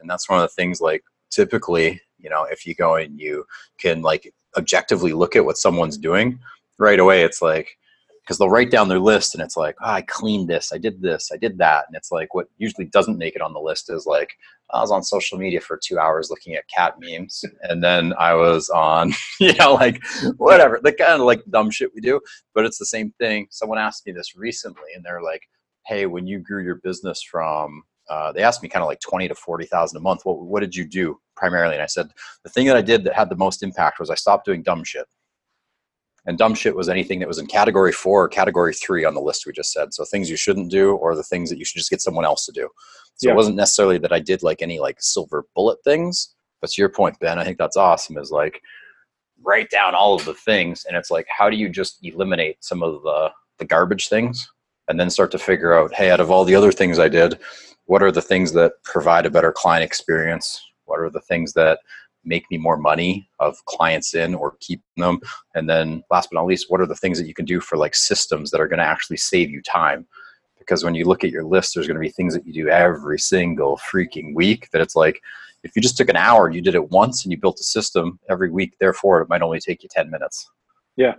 And 0.00 0.08
that's 0.08 0.28
one 0.28 0.38
of 0.38 0.48
the 0.48 0.54
things 0.54 0.80
like 0.80 1.02
typically, 1.30 2.00
you 2.18 2.30
know, 2.30 2.44
if 2.44 2.66
you 2.66 2.74
go 2.74 2.96
and 2.96 3.18
you 3.18 3.44
can 3.78 4.02
like 4.02 4.32
objectively 4.56 5.12
look 5.12 5.36
at 5.36 5.44
what 5.44 5.58
someone's 5.58 5.96
mm-hmm. 5.96 6.10
doing 6.10 6.38
right 6.78 6.98
away, 6.98 7.22
it's 7.22 7.42
like, 7.42 7.76
because 8.22 8.38
they'll 8.38 8.50
write 8.50 8.70
down 8.70 8.88
their 8.88 9.00
list 9.00 9.34
and 9.34 9.42
it's 9.42 9.56
like, 9.56 9.74
oh, 9.82 9.90
I 9.90 10.02
cleaned 10.02 10.48
this, 10.48 10.72
I 10.72 10.78
did 10.78 11.02
this, 11.02 11.30
I 11.32 11.36
did 11.36 11.58
that. 11.58 11.86
And 11.88 11.96
it's 11.96 12.12
like 12.12 12.32
what 12.32 12.46
usually 12.58 12.86
doesn't 12.86 13.18
make 13.18 13.34
it 13.34 13.42
on 13.42 13.52
the 13.52 13.60
list 13.60 13.90
is 13.90 14.06
like, 14.06 14.30
ah, 14.70 14.78
I 14.78 14.80
was 14.82 14.92
on 14.92 15.02
social 15.02 15.36
media 15.36 15.60
for 15.60 15.80
two 15.82 15.98
hours 15.98 16.30
looking 16.30 16.54
at 16.54 16.68
cat 16.68 16.94
memes. 17.00 17.44
And 17.62 17.82
then 17.82 18.14
I 18.18 18.34
was 18.34 18.68
on, 18.68 19.12
you 19.40 19.54
know, 19.54 19.74
like 19.74 20.00
whatever, 20.36 20.78
the 20.80 20.92
kind 20.92 21.14
of 21.20 21.26
like 21.26 21.42
dumb 21.50 21.70
shit 21.70 21.92
we 21.94 22.00
do. 22.00 22.20
But 22.54 22.66
it's 22.66 22.78
the 22.78 22.86
same 22.86 23.12
thing. 23.18 23.48
Someone 23.50 23.78
asked 23.78 24.06
me 24.06 24.12
this 24.12 24.36
recently 24.36 24.92
and 24.94 25.04
they're 25.04 25.22
like, 25.22 25.42
hey, 25.86 26.06
when 26.06 26.26
you 26.26 26.38
grew 26.38 26.62
your 26.62 26.76
business 26.76 27.22
from 27.22 27.82
uh, 28.10 28.32
they 28.32 28.42
asked 28.42 28.62
me 28.62 28.68
kind 28.68 28.82
of 28.82 28.88
like 28.88 29.00
20 29.00 29.28
to 29.28 29.34
40,000 29.36 29.96
a 29.96 30.00
month. 30.00 30.22
What, 30.24 30.42
what 30.42 30.60
did 30.60 30.74
you 30.74 30.84
do 30.84 31.18
primarily? 31.36 31.74
And 31.74 31.82
I 31.82 31.86
said, 31.86 32.08
the 32.42 32.50
thing 32.50 32.66
that 32.66 32.76
I 32.76 32.82
did 32.82 33.04
that 33.04 33.14
had 33.14 33.30
the 33.30 33.36
most 33.36 33.62
impact 33.62 34.00
was 34.00 34.10
I 34.10 34.16
stopped 34.16 34.44
doing 34.44 34.62
dumb 34.64 34.82
shit. 34.82 35.06
And 36.26 36.36
dumb 36.36 36.54
shit 36.54 36.74
was 36.74 36.88
anything 36.88 37.20
that 37.20 37.28
was 37.28 37.38
in 37.38 37.46
category 37.46 37.92
four 37.92 38.24
or 38.24 38.28
category 38.28 38.74
three 38.74 39.04
on 39.04 39.14
the 39.14 39.20
list 39.20 39.46
we 39.46 39.52
just 39.52 39.72
said. 39.72 39.94
So 39.94 40.04
things 40.04 40.28
you 40.28 40.36
shouldn't 40.36 40.70
do 40.70 40.96
or 40.96 41.14
the 41.14 41.22
things 41.22 41.48
that 41.50 41.58
you 41.58 41.64
should 41.64 41.78
just 41.78 41.88
get 41.88 42.02
someone 42.02 42.24
else 42.24 42.44
to 42.46 42.52
do. 42.52 42.68
So 43.14 43.28
yeah. 43.28 43.32
it 43.32 43.36
wasn't 43.36 43.56
necessarily 43.56 43.96
that 43.98 44.12
I 44.12 44.18
did 44.18 44.42
like 44.42 44.60
any 44.60 44.80
like 44.80 44.96
silver 45.00 45.46
bullet 45.54 45.78
things. 45.84 46.34
But 46.60 46.70
to 46.70 46.82
your 46.82 46.90
point, 46.90 47.18
Ben, 47.20 47.38
I 47.38 47.44
think 47.44 47.58
that's 47.58 47.76
awesome 47.76 48.18
is 48.18 48.30
like 48.30 48.60
write 49.42 49.70
down 49.70 49.94
all 49.94 50.14
of 50.14 50.24
the 50.24 50.34
things. 50.34 50.84
And 50.86 50.96
it's 50.96 51.12
like, 51.12 51.26
how 51.28 51.48
do 51.48 51.56
you 51.56 51.68
just 51.68 51.98
eliminate 52.02 52.56
some 52.62 52.82
of 52.82 53.02
the, 53.02 53.30
the 53.58 53.64
garbage 53.64 54.08
things 54.08 54.50
and 54.88 54.98
then 54.98 55.08
start 55.08 55.30
to 55.30 55.38
figure 55.38 55.72
out, 55.72 55.94
hey, 55.94 56.10
out 56.10 56.20
of 56.20 56.30
all 56.30 56.44
the 56.44 56.56
other 56.56 56.72
things 56.72 56.98
I 56.98 57.08
did, 57.08 57.38
what 57.90 58.04
are 58.04 58.12
the 58.12 58.22
things 58.22 58.52
that 58.52 58.74
provide 58.84 59.26
a 59.26 59.30
better 59.30 59.50
client 59.50 59.82
experience? 59.82 60.64
What 60.84 61.00
are 61.00 61.10
the 61.10 61.22
things 61.22 61.54
that 61.54 61.80
make 62.24 62.48
me 62.48 62.56
more 62.56 62.76
money 62.76 63.28
of 63.40 63.64
clients 63.64 64.14
in 64.14 64.32
or 64.32 64.54
keep 64.60 64.80
them? 64.96 65.18
And 65.56 65.68
then 65.68 66.04
last 66.08 66.30
but 66.30 66.36
not 66.36 66.46
least 66.46 66.70
what 66.70 66.80
are 66.80 66.86
the 66.86 66.94
things 66.94 67.18
that 67.18 67.26
you 67.26 67.34
can 67.34 67.46
do 67.46 67.58
for 67.58 67.76
like 67.76 67.96
systems 67.96 68.52
that 68.52 68.60
are 68.60 68.68
going 68.68 68.78
to 68.78 68.84
actually 68.84 69.16
save 69.16 69.50
you 69.50 69.60
time? 69.60 70.06
Because 70.56 70.84
when 70.84 70.94
you 70.94 71.04
look 71.04 71.24
at 71.24 71.32
your 71.32 71.42
list 71.42 71.74
there's 71.74 71.88
going 71.88 71.96
to 71.96 72.00
be 72.00 72.10
things 72.10 72.32
that 72.32 72.46
you 72.46 72.52
do 72.52 72.68
every 72.68 73.18
single 73.18 73.76
freaking 73.78 74.36
week 74.36 74.68
that 74.70 74.80
it's 74.80 74.94
like 74.94 75.20
if 75.64 75.74
you 75.74 75.82
just 75.82 75.96
took 75.96 76.08
an 76.08 76.14
hour 76.14 76.46
and 76.46 76.54
you 76.54 76.62
did 76.62 76.76
it 76.76 76.90
once 76.90 77.24
and 77.24 77.32
you 77.32 77.38
built 77.38 77.58
a 77.58 77.64
system 77.64 78.20
every 78.28 78.52
week 78.52 78.76
therefore 78.78 79.20
it 79.20 79.28
might 79.28 79.42
only 79.42 79.58
take 79.58 79.82
you 79.82 79.88
10 79.90 80.08
minutes. 80.08 80.48
Yeah. 80.94 81.14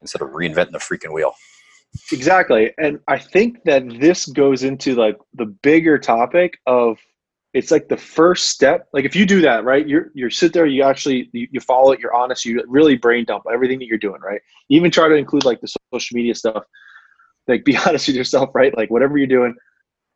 Instead 0.00 0.22
of 0.22 0.28
reinventing 0.28 0.70
the 0.70 0.78
freaking 0.78 1.12
wheel 1.12 1.34
exactly. 2.10 2.72
And 2.78 3.00
i 3.08 3.18
think 3.18 3.62
that 3.64 3.84
this 4.00 4.26
goes 4.26 4.62
into 4.62 4.94
like 4.94 5.18
the 5.34 5.46
bigger 5.46 5.98
topic 5.98 6.58
of 6.66 6.98
it's 7.54 7.70
like 7.70 7.88
the 7.88 7.98
first 7.98 8.48
step. 8.48 8.88
Like 8.94 9.04
if 9.04 9.14
you 9.14 9.26
do 9.26 9.40
that 9.42 9.64
right 9.64 9.86
you're 9.86 10.10
you 10.14 10.30
sit 10.30 10.52
there 10.52 10.66
you 10.66 10.82
actually 10.82 11.28
you, 11.32 11.48
you 11.50 11.60
follow 11.60 11.92
it 11.92 12.00
you're 12.00 12.14
honest 12.14 12.44
you 12.44 12.62
really 12.66 12.96
brain 12.96 13.24
dump 13.26 13.44
everything 13.52 13.78
that 13.80 13.86
you're 13.86 13.98
doing 13.98 14.20
right? 14.20 14.40
Even 14.68 14.90
try 14.90 15.08
to 15.08 15.14
include 15.14 15.44
like 15.44 15.60
the 15.60 15.74
social 15.92 16.14
media 16.14 16.34
stuff. 16.34 16.64
Like 17.48 17.64
be 17.70 17.76
honest 17.76 18.06
with 18.08 18.16
yourself 18.16 18.50
right? 18.54 18.76
Like 18.76 18.90
whatever 18.90 19.18
you're 19.18 19.26
doing. 19.26 19.54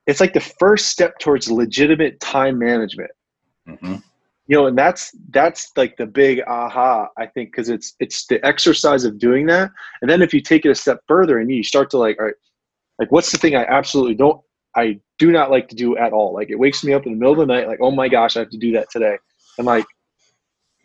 It's 0.07 0.21
like 0.21 0.35
the 0.35 0.41
first 0.41 0.89
step 0.89 1.19
towards 1.19 1.51
legitimate 1.51 2.21
time 2.21 2.59
management. 2.59 3.11
Mm-hmm. 3.69 3.97
You 4.47 4.57
know 4.57 4.67
and 4.67 4.79
that's 4.79 5.15
that's 5.31 5.71
like 5.77 5.97
the 5.97 6.07
big 6.07 6.41
aha 6.47 7.09
i 7.19 7.27
think 7.27 7.51
because 7.51 7.69
it's 7.69 7.95
it's 8.01 8.27
the 8.27 8.45
exercise 8.47 9.05
of 9.05 9.19
doing 9.19 9.47
that 9.47 9.71
and 10.01 10.11
then 10.11 10.23
if 10.23 10.33
you 10.33 10.41
take 10.41 10.65
it 10.65 10.71
a 10.71 10.75
step 10.75 11.01
further 11.09 11.39
and 11.39 11.51
you 11.51 11.63
start 11.63 11.91
to 11.91 11.99
like 11.99 12.17
all 12.19 12.27
right 12.27 12.35
like 12.99 13.11
what's 13.11 13.33
the 13.33 13.39
thing 13.39 13.57
i 13.57 13.65
absolutely 13.65 14.15
don't 14.15 14.41
I 14.77 15.01
do 15.19 15.33
not 15.33 15.51
like 15.51 15.69
to 15.69 15.75
do 15.75 15.97
at 15.97 16.13
all. 16.13 16.35
Like 16.35 16.51
it 16.51 16.59
wakes 16.59 16.85
me 16.85 16.93
up 16.93 17.07
in 17.07 17.13
the 17.13 17.19
middle 17.19 17.33
of 17.33 17.39
the 17.39 17.53
night, 17.53 17.67
like, 17.67 17.81
oh 17.81 17.91
my 17.91 18.09
gosh, 18.09 18.37
I 18.37 18.41
have 18.41 18.51
to 18.51 18.59
do 18.59 18.73
that 18.73 18.91
today. 18.91 19.17
And 19.57 19.67
like 19.67 19.87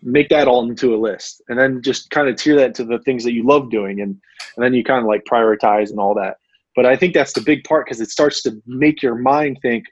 make 0.02 0.30
that 0.30 0.48
all 0.48 0.68
into 0.68 0.96
a 0.96 0.98
list. 0.98 1.44
And 1.50 1.60
then 1.60 1.82
just 1.82 2.10
kind 2.10 2.28
of 2.28 2.38
tier 2.38 2.56
that 2.56 2.74
to 2.76 2.86
the 2.86 3.00
things 3.00 3.24
that 3.26 3.34
you 3.34 3.46
love 3.46 3.70
doing 3.70 4.02
and, 4.02 4.16
and 4.56 4.66
then 4.66 4.74
you 4.74 4.84
kind 4.84 5.02
of 5.02 5.08
like 5.08 5.26
prioritize 5.30 5.92
and 5.92 6.00
all 6.00 6.16
that. 6.16 6.38
But 6.76 6.86
I 6.86 6.96
think 6.96 7.14
that's 7.14 7.34
the 7.34 7.42
big 7.42 7.66
part 7.66 7.86
because 7.86 8.00
it 8.00 8.10
starts 8.10 8.42
to 8.44 8.62
make 8.66 9.04
your 9.04 9.16
mind 9.16 9.60
think, 9.62 9.86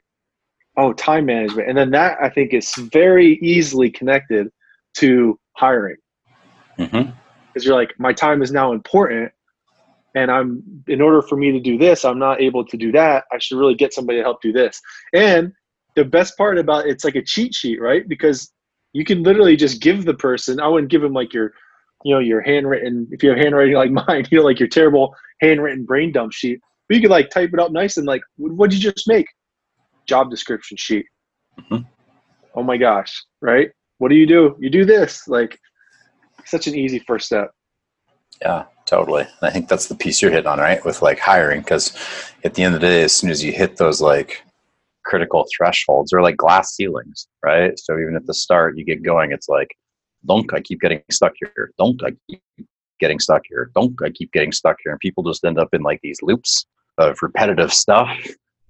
oh, 0.80 0.92
time 0.94 1.26
management. 1.26 1.68
And 1.68 1.76
then 1.76 1.90
that 1.90 2.18
I 2.22 2.28
think 2.28 2.54
is 2.54 2.74
very 2.74 3.38
easily 3.42 3.90
connected 3.90 4.48
to 4.94 5.38
hiring. 5.56 5.96
Because 6.76 6.92
mm-hmm. 6.92 7.60
you're 7.60 7.74
like, 7.74 7.92
my 7.98 8.12
time 8.12 8.42
is 8.42 8.52
now 8.52 8.72
important 8.72 9.32
and 10.14 10.30
i'm 10.30 10.62
in 10.88 11.00
order 11.00 11.22
for 11.22 11.36
me 11.36 11.52
to 11.52 11.60
do 11.60 11.78
this 11.78 12.04
i'm 12.04 12.18
not 12.18 12.40
able 12.40 12.64
to 12.64 12.76
do 12.76 12.90
that 12.92 13.24
i 13.32 13.38
should 13.38 13.58
really 13.58 13.74
get 13.74 13.92
somebody 13.92 14.18
to 14.18 14.24
help 14.24 14.40
do 14.42 14.52
this 14.52 14.80
and 15.14 15.52
the 15.96 16.04
best 16.04 16.36
part 16.36 16.58
about 16.58 16.86
it, 16.86 16.90
it's 16.90 17.04
like 17.04 17.16
a 17.16 17.22
cheat 17.22 17.54
sheet 17.54 17.80
right 17.80 18.08
because 18.08 18.52
you 18.92 19.04
can 19.04 19.22
literally 19.22 19.56
just 19.56 19.80
give 19.80 20.04
the 20.04 20.14
person 20.14 20.60
i 20.60 20.68
wouldn't 20.68 20.90
give 20.90 21.02
them 21.02 21.12
like 21.12 21.32
your 21.32 21.52
you 22.04 22.14
know 22.14 22.20
your 22.20 22.40
handwritten 22.40 23.06
if 23.10 23.22
you 23.22 23.30
have 23.30 23.38
handwriting 23.38 23.74
like 23.74 23.90
mine 24.08 24.26
you 24.30 24.38
know 24.38 24.44
like 24.44 24.58
your 24.58 24.68
terrible 24.68 25.14
handwritten 25.40 25.84
brain 25.84 26.12
dump 26.12 26.32
sheet 26.32 26.60
but 26.88 26.96
you 26.96 27.00
could 27.00 27.10
like 27.10 27.30
type 27.30 27.50
it 27.52 27.60
up 27.60 27.70
nice 27.70 27.96
and 27.96 28.06
like 28.06 28.22
what'd 28.36 28.74
you 28.74 28.80
just 28.80 29.08
make 29.08 29.26
job 30.10 30.30
description 30.30 30.76
sheet 30.76 31.06
mm-hmm. 31.58 31.82
oh 32.56 32.62
my 32.70 32.76
gosh 32.76 33.12
right 33.40 33.70
what 33.98 34.08
do 34.10 34.16
you 34.16 34.26
do 34.26 34.56
you 34.58 34.70
do 34.78 34.84
this 34.84 35.26
like 35.28 35.58
such 36.44 36.66
an 36.66 36.74
easy 36.74 36.98
first 37.06 37.26
step 37.26 37.50
yeah, 38.42 38.64
totally. 38.86 39.22
And 39.22 39.42
I 39.42 39.50
think 39.50 39.68
that's 39.68 39.86
the 39.86 39.94
piece 39.94 40.22
you're 40.22 40.30
hitting 40.30 40.46
on, 40.46 40.58
right? 40.58 40.84
With 40.84 41.02
like 41.02 41.18
hiring, 41.18 41.60
because 41.60 41.94
at 42.44 42.54
the 42.54 42.62
end 42.62 42.74
of 42.74 42.80
the 42.80 42.86
day, 42.86 43.02
as 43.02 43.14
soon 43.14 43.30
as 43.30 43.44
you 43.44 43.52
hit 43.52 43.76
those 43.76 44.00
like 44.00 44.42
critical 45.04 45.46
thresholds 45.56 46.12
or 46.12 46.22
like 46.22 46.36
glass 46.36 46.74
ceilings, 46.74 47.28
right? 47.44 47.78
So 47.78 47.98
even 47.98 48.16
at 48.16 48.26
the 48.26 48.34
start, 48.34 48.78
you 48.78 48.84
get 48.84 49.02
going, 49.02 49.32
it's 49.32 49.48
like, 49.48 49.74
don't 50.26 50.52
I 50.54 50.60
keep 50.60 50.80
getting 50.80 51.02
stuck 51.10 51.32
here? 51.36 51.72
Don't 51.78 52.02
I 52.02 52.10
keep 52.28 52.42
getting 52.98 53.18
stuck 53.18 53.42
here? 53.48 53.70
Don't 53.74 53.94
I 54.02 54.10
keep 54.10 54.32
getting 54.32 54.52
stuck 54.52 54.76
here? 54.82 54.92
And 54.92 55.00
people 55.00 55.24
just 55.24 55.44
end 55.44 55.58
up 55.58 55.68
in 55.72 55.82
like 55.82 56.00
these 56.02 56.18
loops 56.22 56.66
of 56.98 57.18
repetitive 57.22 57.72
stuff. 57.72 58.16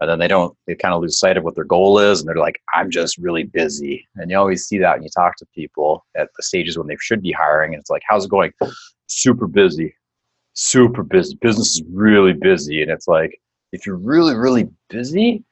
And 0.00 0.08
then 0.08 0.18
they 0.18 0.28
don't, 0.28 0.56
they 0.66 0.74
kind 0.74 0.94
of 0.94 1.02
lose 1.02 1.18
sight 1.18 1.36
of 1.36 1.44
what 1.44 1.54
their 1.54 1.64
goal 1.64 1.98
is. 1.98 2.20
And 2.20 2.28
they're 2.28 2.36
like, 2.36 2.60
I'm 2.74 2.90
just 2.90 3.18
really 3.18 3.44
busy. 3.44 4.06
And 4.16 4.30
you 4.30 4.38
always 4.38 4.66
see 4.66 4.78
that 4.78 4.94
when 4.94 5.02
you 5.02 5.10
talk 5.14 5.36
to 5.36 5.46
people 5.54 6.06
at 6.16 6.28
the 6.36 6.42
stages 6.42 6.78
when 6.78 6.86
they 6.86 6.96
should 7.00 7.20
be 7.20 7.32
hiring. 7.32 7.74
And 7.74 7.80
it's 7.80 7.90
like, 7.90 8.02
how's 8.08 8.24
it 8.24 8.30
going? 8.30 8.52
super 9.10 9.46
busy, 9.46 9.94
super 10.54 11.02
busy. 11.02 11.36
Business 11.40 11.76
is 11.76 11.82
really 11.92 12.32
busy. 12.32 12.82
And 12.82 12.90
it's 12.90 13.08
like, 13.08 13.40
if 13.72 13.86
you're 13.86 13.96
really, 13.96 14.34
really 14.34 14.68
busy, 14.88 15.44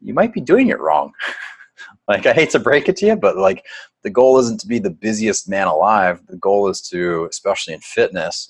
you 0.00 0.14
might 0.14 0.32
be 0.32 0.40
doing 0.40 0.68
it 0.68 0.80
wrong. 0.80 1.12
like, 2.08 2.26
I 2.26 2.32
hate 2.32 2.50
to 2.50 2.58
break 2.58 2.88
it 2.88 2.96
to 2.98 3.06
you, 3.06 3.16
but 3.16 3.36
like, 3.36 3.64
the 4.02 4.10
goal 4.10 4.38
isn't 4.38 4.60
to 4.60 4.66
be 4.66 4.78
the 4.78 4.90
busiest 4.90 5.48
man 5.48 5.66
alive. 5.66 6.20
The 6.28 6.36
goal 6.36 6.68
is 6.68 6.80
to, 6.82 7.26
especially 7.30 7.74
in 7.74 7.80
fitness, 7.80 8.48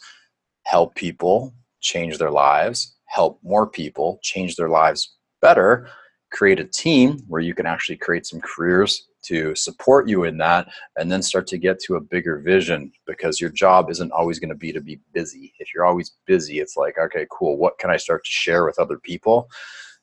help 0.64 0.94
people 0.94 1.54
change 1.80 2.18
their 2.18 2.30
lives, 2.30 2.94
help 3.08 3.40
more 3.42 3.66
people 3.66 4.18
change 4.22 4.56
their 4.56 4.68
lives 4.68 5.16
better, 5.40 5.88
create 6.30 6.60
a 6.60 6.64
team 6.64 7.18
where 7.26 7.40
you 7.40 7.54
can 7.54 7.66
actually 7.66 7.96
create 7.96 8.26
some 8.26 8.40
careers 8.40 9.08
to 9.22 9.54
support 9.54 10.08
you 10.08 10.24
in 10.24 10.38
that 10.38 10.68
and 10.96 11.10
then 11.10 11.22
start 11.22 11.46
to 11.46 11.58
get 11.58 11.80
to 11.80 11.96
a 11.96 12.00
bigger 12.00 12.38
vision 12.38 12.92
because 13.06 13.40
your 13.40 13.50
job 13.50 13.90
isn't 13.90 14.12
always 14.12 14.38
going 14.38 14.48
to 14.48 14.54
be 14.54 14.72
to 14.72 14.80
be 14.80 15.00
busy. 15.12 15.52
If 15.58 15.74
you're 15.74 15.84
always 15.84 16.12
busy 16.26 16.60
it's 16.60 16.76
like 16.76 16.96
okay 16.98 17.26
cool 17.30 17.58
what 17.58 17.78
can 17.78 17.90
i 17.90 17.96
start 17.96 18.24
to 18.24 18.30
share 18.30 18.64
with 18.64 18.78
other 18.78 18.98
people 18.98 19.48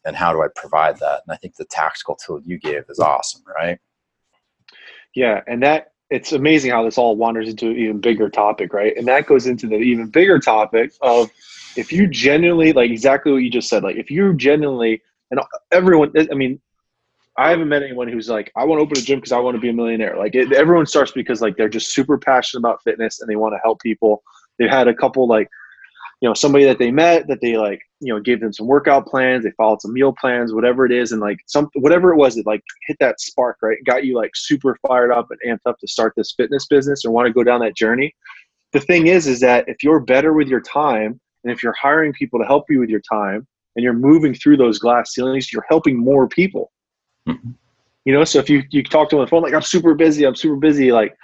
and 0.03 0.15
how 0.15 0.33
do 0.33 0.41
i 0.41 0.47
provide 0.55 0.99
that? 0.99 1.21
And 1.25 1.33
i 1.33 1.37
think 1.37 1.55
the 1.55 1.65
tactical 1.65 2.15
tool 2.15 2.41
you 2.43 2.59
gave 2.59 2.83
is 2.89 2.99
awesome 2.99 3.43
right? 3.57 3.79
Yeah 5.13 5.41
and 5.47 5.63
that 5.63 5.91
it's 6.09 6.31
amazing 6.31 6.71
how 6.71 6.83
this 6.83 6.97
all 6.97 7.15
wanders 7.15 7.49
into 7.49 7.67
an 7.67 7.77
even 7.77 7.99
bigger 7.99 8.29
topic 8.29 8.73
right 8.73 8.95
and 8.97 9.07
that 9.07 9.25
goes 9.25 9.47
into 9.47 9.67
the 9.67 9.75
even 9.75 10.07
bigger 10.07 10.39
topic 10.39 10.93
of 11.01 11.29
if 11.75 11.91
you 11.91 12.07
genuinely 12.07 12.73
like 12.73 12.91
exactly 12.91 13.31
what 13.31 13.39
you 13.39 13.49
just 13.49 13.69
said 13.69 13.83
like 13.83 13.95
if 13.95 14.11
you 14.11 14.33
genuinely 14.35 15.01
and 15.31 15.39
everyone 15.71 16.11
i 16.31 16.35
mean 16.35 16.59
I 17.37 17.49
haven't 17.49 17.67
met 17.67 17.83
anyone 17.83 18.07
who's 18.07 18.29
like, 18.29 18.51
I 18.55 18.63
want 18.63 18.79
to 18.79 18.83
open 18.83 18.97
a 18.97 19.01
gym 19.01 19.19
because 19.19 19.33
I 19.33 19.39
want 19.39 19.55
to 19.55 19.61
be 19.61 19.69
a 19.69 19.73
millionaire. 19.73 20.17
Like 20.17 20.35
it, 20.35 20.53
everyone 20.53 20.85
starts 20.85 21.11
because 21.11 21.41
like 21.41 21.57
they're 21.57 21.67
just 21.67 21.93
super 21.93 22.17
passionate 22.17 22.61
about 22.61 22.81
fitness 22.83 23.19
and 23.19 23.29
they 23.29 23.35
want 23.35 23.53
to 23.53 23.59
help 23.61 23.81
people. 23.81 24.23
They've 24.57 24.69
had 24.69 24.87
a 24.87 24.93
couple 24.93 25.27
like, 25.27 25.49
you 26.21 26.29
know, 26.29 26.33
somebody 26.33 26.65
that 26.65 26.79
they 26.79 26.91
met 26.91 27.27
that 27.27 27.41
they 27.41 27.57
like, 27.57 27.79
you 27.99 28.13
know, 28.13 28.19
gave 28.19 28.39
them 28.39 28.53
some 28.53 28.67
workout 28.67 29.05
plans, 29.05 29.43
they 29.43 29.51
followed 29.51 29.81
some 29.81 29.93
meal 29.93 30.13
plans, 30.19 30.53
whatever 30.53 30.85
it 30.85 30.91
is, 30.91 31.11
and 31.11 31.21
like 31.21 31.37
some 31.47 31.69
whatever 31.75 32.13
it 32.13 32.17
was, 32.17 32.35
that 32.35 32.45
like 32.45 32.63
hit 32.87 32.97
that 32.99 33.19
spark, 33.19 33.57
right? 33.61 33.77
Got 33.85 34.05
you 34.05 34.15
like 34.15 34.31
super 34.35 34.77
fired 34.87 35.11
up 35.11 35.27
and 35.29 35.39
amped 35.45 35.69
up 35.69 35.77
to 35.79 35.87
start 35.87 36.13
this 36.15 36.33
fitness 36.35 36.65
business 36.67 37.03
or 37.05 37.11
want 37.11 37.27
to 37.27 37.33
go 37.33 37.43
down 37.43 37.59
that 37.61 37.75
journey. 37.75 38.13
The 38.73 38.79
thing 38.81 39.07
is, 39.07 39.27
is 39.27 39.39
that 39.41 39.67
if 39.67 39.83
you're 39.83 39.99
better 39.99 40.33
with 40.33 40.47
your 40.47 40.61
time 40.61 41.19
and 41.43 41.53
if 41.53 41.63
you're 41.63 41.75
hiring 41.79 42.13
people 42.13 42.39
to 42.39 42.45
help 42.45 42.65
you 42.69 42.79
with 42.79 42.89
your 42.89 43.01
time 43.01 43.47
and 43.75 43.83
you're 43.83 43.93
moving 43.93 44.33
through 44.33 44.57
those 44.57 44.79
glass 44.79 45.13
ceilings, 45.13 45.51
you're 45.51 45.65
helping 45.69 45.97
more 45.97 46.27
people 46.27 46.71
Mm-hmm. 47.27 47.51
You 48.05 48.13
know, 48.13 48.23
so 48.23 48.39
if 48.39 48.49
you 48.49 48.63
you 48.69 48.83
talk 48.83 49.09
to 49.09 49.15
them 49.15 49.21
on 49.21 49.25
the 49.25 49.29
phone 49.29 49.41
like 49.41 49.53
I'm 49.53 49.61
super 49.61 49.95
busy, 49.95 50.25
I'm 50.25 50.35
super 50.35 50.55
busy, 50.55 50.91
like 50.91 51.15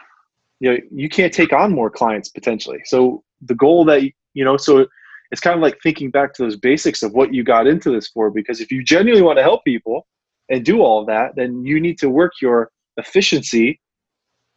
you 0.59 0.71
know, 0.71 0.77
you 0.91 1.09
can't 1.09 1.33
take 1.33 1.53
on 1.53 1.73
more 1.73 1.89
clients 1.89 2.29
potentially. 2.29 2.79
So 2.85 3.23
the 3.41 3.55
goal 3.55 3.85
that 3.85 4.01
you 4.33 4.45
know, 4.45 4.57
so 4.57 4.85
it's 5.31 5.41
kind 5.41 5.55
of 5.55 5.61
like 5.61 5.77
thinking 5.81 6.11
back 6.11 6.33
to 6.33 6.43
those 6.43 6.57
basics 6.57 7.03
of 7.03 7.13
what 7.13 7.33
you 7.33 7.43
got 7.43 7.67
into 7.67 7.91
this 7.91 8.07
for. 8.07 8.29
Because 8.29 8.59
if 8.59 8.71
you 8.71 8.83
genuinely 8.83 9.23
want 9.23 9.37
to 9.37 9.43
help 9.43 9.63
people 9.63 10.07
and 10.49 10.65
do 10.65 10.81
all 10.81 11.05
that, 11.05 11.31
then 11.35 11.63
you 11.63 11.79
need 11.79 11.97
to 11.99 12.09
work 12.09 12.33
your 12.41 12.69
efficiency 12.97 13.79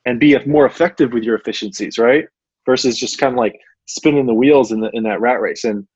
and 0.07 0.21
be 0.21 0.37
more 0.47 0.67
effective 0.67 1.13
with 1.13 1.23
your 1.23 1.37
efficiencies, 1.37 1.99
right? 1.99 2.25
Versus 2.67 2.99
just 2.99 3.19
kind 3.19 3.35
of 3.35 3.39
like 3.39 3.59
spinning 3.87 4.27
the 4.27 4.35
wheels 4.35 4.73
in 4.73 4.81
the 4.81 4.91
in 4.95 5.03
that 5.05 5.21
rat 5.21 5.41
race. 5.41 5.65
And 5.65 5.87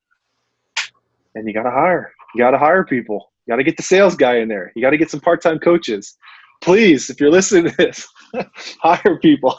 and 1.35 1.47
you 1.47 1.53
gotta 1.53 1.71
hire. 1.71 2.11
You 2.33 2.39
gotta 2.39 2.57
hire 2.57 2.85
people. 2.85 3.29
You 3.49 3.53
got 3.53 3.57
to 3.57 3.63
get 3.63 3.77
the 3.77 3.83
sales 3.83 4.15
guy 4.15 4.35
in 4.35 4.47
there. 4.47 4.71
You 4.75 4.81
got 4.83 4.91
to 4.91 4.97
get 4.97 5.09
some 5.09 5.21
part 5.21 5.41
time 5.41 5.57
coaches. 5.57 6.15
Please, 6.61 7.09
if 7.09 7.19
you're 7.19 7.31
listening 7.31 7.71
to 7.71 7.77
this, 7.77 8.07
hire 8.79 9.17
people. 9.17 9.57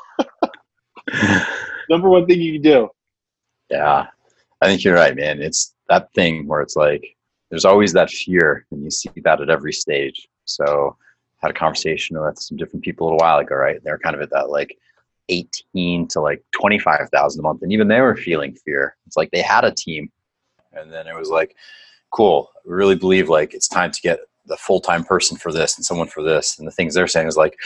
Number 1.90 2.08
one 2.08 2.24
thing 2.26 2.40
you 2.40 2.52
can 2.52 2.62
do. 2.62 2.88
Yeah, 3.70 4.06
I 4.60 4.66
think 4.66 4.84
you're 4.84 4.94
right, 4.94 5.14
man. 5.14 5.40
It's 5.40 5.74
that 5.88 6.12
thing 6.12 6.46
where 6.46 6.60
it's 6.60 6.76
like 6.76 7.16
there's 7.50 7.64
always 7.64 7.92
that 7.92 8.10
fear, 8.10 8.66
and 8.70 8.82
you 8.82 8.90
see 8.90 9.10
that 9.24 9.40
at 9.40 9.50
every 9.50 9.72
stage. 9.72 10.28
So, 10.44 10.96
I 11.42 11.46
had 11.46 11.50
a 11.50 11.58
conversation 11.58 12.20
with 12.20 12.38
some 12.38 12.56
different 12.56 12.84
people 12.84 13.06
a 13.06 13.08
little 13.08 13.18
while 13.18 13.38
ago, 13.38 13.54
right? 13.54 13.82
They're 13.82 13.98
kind 13.98 14.14
of 14.14 14.22
at 14.22 14.30
that 14.30 14.50
like 14.50 14.76
18 15.28 16.08
to 16.08 16.20
like 16.20 16.44
25,000 16.52 17.40
a 17.40 17.42
month, 17.42 17.62
and 17.62 17.72
even 17.72 17.88
they 17.88 18.00
were 18.00 18.16
feeling 18.16 18.54
fear. 18.54 18.96
It's 19.06 19.16
like 19.16 19.30
they 19.30 19.42
had 19.42 19.64
a 19.64 19.72
team, 19.72 20.10
and 20.72 20.92
then 20.92 21.06
it 21.06 21.16
was 21.16 21.30
like, 21.30 21.56
cool. 22.10 22.50
We 22.66 22.74
really 22.74 22.96
believe 22.96 23.28
like 23.28 23.54
it's 23.54 23.68
time 23.68 23.90
to 23.92 24.00
get 24.02 24.20
the 24.46 24.56
full 24.56 24.80
time 24.80 25.04
person 25.04 25.36
for 25.36 25.52
this 25.52 25.76
and 25.76 25.84
someone 25.84 26.08
for 26.08 26.22
this, 26.22 26.58
and 26.58 26.66
the 26.66 26.72
things 26.72 26.94
they're 26.94 27.06
saying 27.06 27.28
is 27.28 27.36
like, 27.36 27.56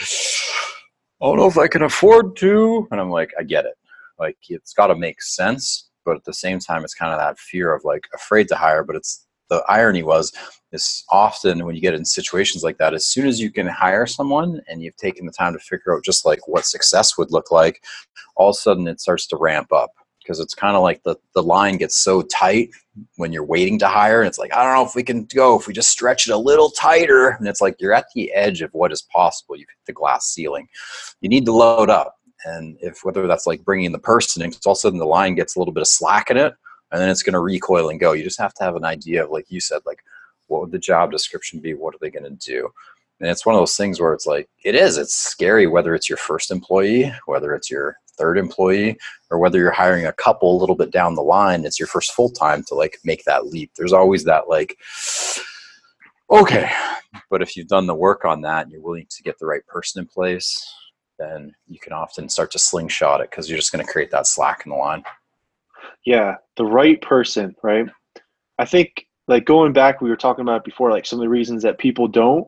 I 1.21 1.25
don't 1.25 1.37
know 1.37 1.47
if 1.47 1.57
I 1.57 1.67
can 1.67 1.81
afford 1.81 2.35
to, 2.37 2.87
and 2.91 3.01
I'm 3.01 3.09
like, 3.09 3.33
I 3.39 3.43
get 3.43 3.65
it. 3.65 3.75
Like 4.19 4.37
it's 4.49 4.73
got 4.73 4.87
to 4.87 4.95
make 4.95 5.21
sense, 5.21 5.89
but 6.05 6.15
at 6.15 6.23
the 6.23 6.33
same 6.33 6.59
time, 6.59 6.83
it's 6.83 6.93
kind 6.93 7.11
of 7.11 7.19
that 7.19 7.39
fear 7.39 7.73
of 7.73 7.83
like 7.83 8.07
afraid 8.13 8.47
to 8.49 8.55
hire, 8.55 8.83
but 8.83 8.95
it's 8.95 9.25
the 9.49 9.63
irony 9.67 10.03
was 10.03 10.31
is 10.71 11.03
often 11.09 11.65
when 11.65 11.75
you 11.75 11.81
get 11.81 11.93
in 11.93 12.03
situations 12.03 12.63
like 12.63 12.77
that 12.77 12.93
as 12.93 13.05
soon 13.05 13.27
as 13.27 13.39
you 13.39 13.51
can 13.51 13.67
hire 13.67 14.05
someone 14.05 14.61
and 14.67 14.81
you've 14.81 14.95
taken 14.97 15.25
the 15.25 15.31
time 15.31 15.53
to 15.53 15.59
figure 15.59 15.95
out 15.95 16.03
just 16.03 16.25
like 16.25 16.47
what 16.47 16.65
success 16.65 17.17
would 17.17 17.31
look 17.31 17.51
like 17.51 17.83
all 18.35 18.49
of 18.49 18.53
a 18.53 18.57
sudden 18.57 18.87
it 18.87 18.99
starts 18.99 19.27
to 19.27 19.37
ramp 19.37 19.71
up 19.71 19.91
because 20.19 20.39
it's 20.39 20.55
kind 20.55 20.75
of 20.75 20.81
like 20.81 21.03
the, 21.03 21.15
the 21.35 21.43
line 21.43 21.77
gets 21.77 21.95
so 21.95 22.23
tight 22.23 22.69
when 23.17 23.31
you're 23.31 23.45
waiting 23.45 23.77
to 23.77 23.87
hire 23.87 24.21
and 24.21 24.27
it's 24.27 24.39
like 24.39 24.53
i 24.53 24.63
don't 24.63 24.73
know 24.73 24.85
if 24.85 24.95
we 24.95 25.03
can 25.03 25.25
go 25.25 25.57
if 25.57 25.67
we 25.67 25.73
just 25.73 25.89
stretch 25.89 26.27
it 26.27 26.33
a 26.33 26.37
little 26.37 26.71
tighter 26.71 27.29
and 27.29 27.47
it's 27.47 27.61
like 27.61 27.75
you're 27.79 27.93
at 27.93 28.07
the 28.15 28.33
edge 28.33 28.61
of 28.61 28.71
what 28.73 28.91
is 28.91 29.03
possible. 29.03 29.55
You've 29.55 29.69
hit 29.69 29.85
the 29.85 29.93
glass 29.93 30.25
ceiling. 30.25 30.67
You 31.21 31.29
need 31.29 31.45
to 31.45 31.53
load 31.53 31.89
up 31.89 32.14
and 32.45 32.77
if 32.81 33.03
whether 33.03 33.27
that's 33.27 33.47
like 33.47 33.65
bringing 33.65 33.91
the 33.91 33.99
person 33.99 34.41
in 34.41 34.49
because 34.49 34.65
all 34.65 34.73
of 34.73 34.77
a 34.77 34.79
sudden 34.79 34.99
the 34.99 35.05
line 35.05 35.35
gets 35.35 35.55
a 35.55 35.59
little 35.59 35.73
bit 35.73 35.81
of 35.81 35.87
slack 35.87 36.29
in 36.31 36.37
it 36.37 36.53
and 36.91 37.01
then 37.01 37.09
it's 37.09 37.23
going 37.23 37.33
to 37.33 37.39
recoil 37.39 37.89
and 37.89 37.99
go. 37.99 38.13
You 38.13 38.23
just 38.23 38.39
have 38.39 38.53
to 38.55 38.63
have 38.63 38.75
an 38.75 38.85
idea 38.85 39.25
of, 39.25 39.31
like 39.31 39.47
you 39.49 39.59
said, 39.59 39.81
like 39.85 40.03
what 40.47 40.61
would 40.61 40.71
the 40.71 40.79
job 40.79 41.11
description 41.11 41.59
be? 41.59 41.73
What 41.73 41.95
are 41.95 41.99
they 41.99 42.09
going 42.09 42.23
to 42.23 42.29
do? 42.51 42.69
And 43.19 43.29
it's 43.29 43.45
one 43.45 43.55
of 43.55 43.61
those 43.61 43.77
things 43.77 43.99
where 43.99 44.13
it's 44.13 44.25
like, 44.25 44.49
it 44.63 44.75
is, 44.75 44.97
it's 44.97 45.15
scary 45.15 45.67
whether 45.67 45.95
it's 45.95 46.09
your 46.09 46.17
first 46.17 46.51
employee, 46.51 47.11
whether 47.25 47.55
it's 47.55 47.71
your 47.71 47.95
third 48.17 48.37
employee, 48.37 48.97
or 49.31 49.39
whether 49.39 49.57
you're 49.57 49.71
hiring 49.71 50.05
a 50.05 50.13
couple 50.13 50.55
a 50.55 50.59
little 50.59 50.75
bit 50.75 50.91
down 50.91 51.15
the 51.15 51.21
line, 51.21 51.65
it's 51.65 51.79
your 51.79 51.87
first 51.87 52.13
full 52.13 52.29
time 52.29 52.63
to 52.67 52.75
like 52.75 52.97
make 53.03 53.23
that 53.23 53.47
leap. 53.47 53.71
There's 53.75 53.93
always 53.93 54.25
that 54.25 54.47
like, 54.47 54.77
okay, 56.29 56.69
but 57.29 57.41
if 57.41 57.55
you've 57.55 57.67
done 57.67 57.87
the 57.87 57.95
work 57.95 58.25
on 58.25 58.41
that 58.41 58.63
and 58.63 58.71
you're 58.71 58.81
willing 58.81 59.07
to 59.09 59.23
get 59.23 59.39
the 59.39 59.45
right 59.45 59.65
person 59.67 60.01
in 60.01 60.07
place, 60.07 60.65
then 61.17 61.53
you 61.67 61.79
can 61.79 61.93
often 61.93 62.29
start 62.29 62.51
to 62.51 62.59
slingshot 62.59 63.21
it 63.21 63.29
because 63.29 63.49
you're 63.49 63.57
just 63.57 63.71
going 63.71 63.85
to 63.85 63.91
create 63.91 64.11
that 64.11 64.27
slack 64.27 64.63
in 64.65 64.71
the 64.71 64.77
line. 64.77 65.03
Yeah, 66.05 66.35
the 66.57 66.65
right 66.65 67.01
person, 67.01 67.55
right? 67.63 67.87
I 68.59 68.65
think 68.65 69.07
like 69.27 69.45
going 69.45 69.73
back, 69.73 70.01
we 70.01 70.09
were 70.09 70.15
talking 70.15 70.43
about 70.43 70.63
before, 70.63 70.91
like 70.91 71.05
some 71.05 71.19
of 71.19 71.23
the 71.23 71.29
reasons 71.29 71.63
that 71.63 71.77
people 71.77 72.07
don't, 72.07 72.47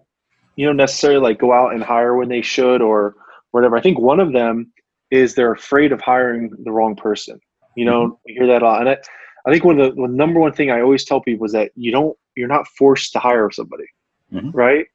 you 0.55 0.65
know, 0.65 0.73
necessarily 0.73 1.19
like 1.19 1.39
go 1.39 1.53
out 1.53 1.73
and 1.73 1.83
hire 1.83 2.15
when 2.15 2.29
they 2.29 2.41
should 2.41 2.81
or 2.81 3.15
whatever. 3.51 3.77
I 3.77 3.81
think 3.81 3.99
one 3.99 4.19
of 4.19 4.33
them 4.33 4.71
is 5.11 5.33
they're 5.33 5.53
afraid 5.53 5.91
of 5.91 6.01
hiring 6.01 6.51
the 6.63 6.71
wrong 6.71 6.95
person. 6.95 7.39
You 7.75 7.85
know, 7.85 8.03
mm-hmm. 8.03 8.13
you 8.25 8.35
hear 8.35 8.47
that 8.47 8.61
a 8.61 8.65
lot. 8.65 8.81
And 8.81 8.89
I, 8.89 8.97
I 9.45 9.51
think 9.51 9.63
one 9.63 9.79
of 9.79 9.95
the, 9.95 10.01
the, 10.01 10.07
number 10.07 10.39
one 10.39 10.53
thing 10.53 10.71
I 10.71 10.81
always 10.81 11.05
tell 11.05 11.21
people 11.21 11.45
is 11.45 11.53
that 11.53 11.71
you 11.75 11.91
don't, 11.91 12.17
you're 12.35 12.47
not 12.47 12.67
forced 12.67 13.13
to 13.13 13.19
hire 13.19 13.49
somebody, 13.51 13.85
mm-hmm. 14.33 14.51
right? 14.51 14.85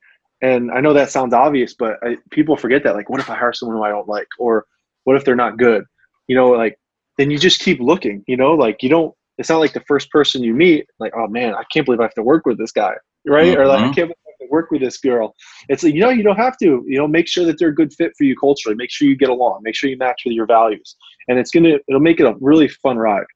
And 0.42 0.70
I 0.72 0.80
know 0.80 0.92
that 0.92 1.10
sounds 1.10 1.32
obvious, 1.32 1.74
but 1.74 1.98
I, 2.02 2.16
people 2.30 2.56
forget 2.56 2.82
that. 2.84 2.96
Like, 2.96 3.08
what 3.08 3.20
if 3.20 3.30
I 3.30 3.36
hire 3.36 3.52
someone 3.52 3.76
who 3.76 3.84
I 3.84 3.90
don't 3.90 4.08
like, 4.08 4.26
or 4.38 4.66
what 5.04 5.16
if 5.16 5.24
they're 5.24 5.36
not 5.36 5.56
good? 5.56 5.84
You 6.26 6.36
know, 6.36 6.50
like 6.50 6.76
then 7.18 7.30
you 7.30 7.38
just 7.38 7.60
keep 7.60 7.80
looking, 7.80 8.24
you 8.26 8.36
know, 8.36 8.52
like 8.52 8.82
you 8.82 8.88
don't, 8.88 9.14
it's 9.38 9.48
not 9.48 9.58
like 9.58 9.72
the 9.72 9.84
first 9.86 10.10
person 10.10 10.42
you 10.42 10.54
meet, 10.54 10.86
like, 10.98 11.12
oh 11.16 11.26
man, 11.26 11.54
I 11.54 11.62
can't 11.72 11.84
believe 11.84 12.00
I 12.00 12.04
have 12.04 12.14
to 12.14 12.22
work 12.22 12.46
with 12.46 12.58
this 12.58 12.72
guy, 12.72 12.94
right? 13.26 13.52
Mm-hmm. 13.52 13.60
Or 13.60 13.66
like, 13.66 13.78
I 13.78 13.82
mm-hmm. 13.82 13.92
can't 13.92 14.08
believe 14.08 14.16
I 14.26 14.30
have 14.30 14.48
to 14.48 14.50
work 14.50 14.70
with 14.70 14.80
this 14.80 14.98
girl. 14.98 15.34
It's 15.68 15.82
like, 15.82 15.94
you 15.94 16.00
know, 16.00 16.10
you 16.10 16.22
don't 16.22 16.36
have 16.36 16.56
to, 16.58 16.84
you 16.86 16.98
know, 16.98 17.06
make 17.06 17.28
sure 17.28 17.44
that 17.44 17.58
they're 17.58 17.68
a 17.68 17.74
good 17.74 17.92
fit 17.92 18.12
for 18.16 18.24
you 18.24 18.36
culturally, 18.36 18.76
make 18.76 18.90
sure 18.90 19.08
you 19.08 19.16
get 19.16 19.28
along, 19.28 19.60
make 19.62 19.74
sure 19.74 19.90
you 19.90 19.96
match 19.98 20.22
with 20.24 20.34
your 20.34 20.46
values. 20.46 20.96
And 21.28 21.38
it's 21.38 21.50
going 21.50 21.64
to, 21.64 21.78
it'll 21.88 22.00
make 22.00 22.20
it 22.20 22.26
a 22.26 22.34
really 22.40 22.68
fun 22.68 22.96
ride. 22.96 23.26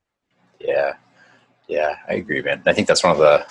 Yeah. 0.60 0.94
Yeah, 1.68 1.96
I 2.08 2.14
agree, 2.14 2.42
man. 2.42 2.62
I 2.66 2.72
think 2.72 2.86
that's 2.86 3.02
one 3.02 3.12
of 3.12 3.18
the, 3.18 3.44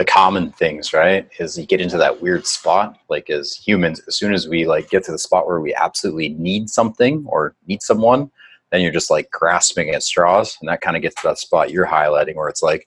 the 0.00 0.04
common 0.06 0.50
things, 0.52 0.94
right? 0.94 1.28
Is 1.38 1.58
you 1.58 1.66
get 1.66 1.80
into 1.80 1.98
that 1.98 2.22
weird 2.22 2.46
spot, 2.46 2.98
like 3.10 3.28
as 3.28 3.54
humans, 3.54 4.00
as 4.08 4.16
soon 4.16 4.32
as 4.32 4.48
we 4.48 4.64
like 4.66 4.88
get 4.88 5.04
to 5.04 5.12
the 5.12 5.18
spot 5.18 5.46
where 5.46 5.60
we 5.60 5.74
absolutely 5.74 6.30
need 6.30 6.70
something 6.70 7.22
or 7.28 7.54
need 7.66 7.82
someone, 7.82 8.30
then 8.70 8.80
you're 8.80 8.92
just 8.92 9.10
like 9.10 9.30
grasping 9.30 9.90
at 9.90 10.02
straws 10.02 10.56
and 10.60 10.70
that 10.70 10.80
kind 10.80 10.96
of 10.96 11.02
gets 11.02 11.16
to 11.16 11.28
that 11.28 11.38
spot 11.38 11.70
you're 11.70 11.86
highlighting 11.86 12.34
where 12.36 12.48
it's 12.48 12.62
like 12.62 12.86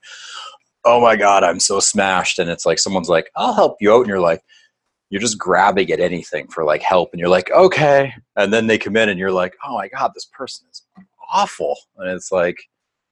oh 0.84 1.00
my 1.00 1.16
god 1.16 1.44
i'm 1.44 1.60
so 1.60 1.80
smashed 1.80 2.38
and 2.38 2.50
it's 2.50 2.66
like 2.66 2.78
someone's 2.78 3.08
like 3.08 3.30
i'll 3.36 3.52
help 3.52 3.76
you 3.80 3.92
out 3.92 4.00
and 4.00 4.08
you're 4.08 4.20
like 4.20 4.42
you're 5.10 5.20
just 5.20 5.38
grabbing 5.38 5.90
at 5.92 6.00
anything 6.00 6.48
for 6.48 6.64
like 6.64 6.82
help 6.82 7.10
and 7.12 7.20
you're 7.20 7.28
like 7.28 7.50
okay 7.52 8.12
and 8.36 8.52
then 8.52 8.66
they 8.66 8.78
come 8.78 8.96
in 8.96 9.08
and 9.08 9.18
you're 9.18 9.32
like 9.32 9.54
oh 9.64 9.74
my 9.74 9.88
god 9.88 10.10
this 10.14 10.26
person 10.26 10.66
is 10.70 10.82
awful 11.32 11.76
and 11.98 12.10
it's 12.10 12.32
like 12.32 12.56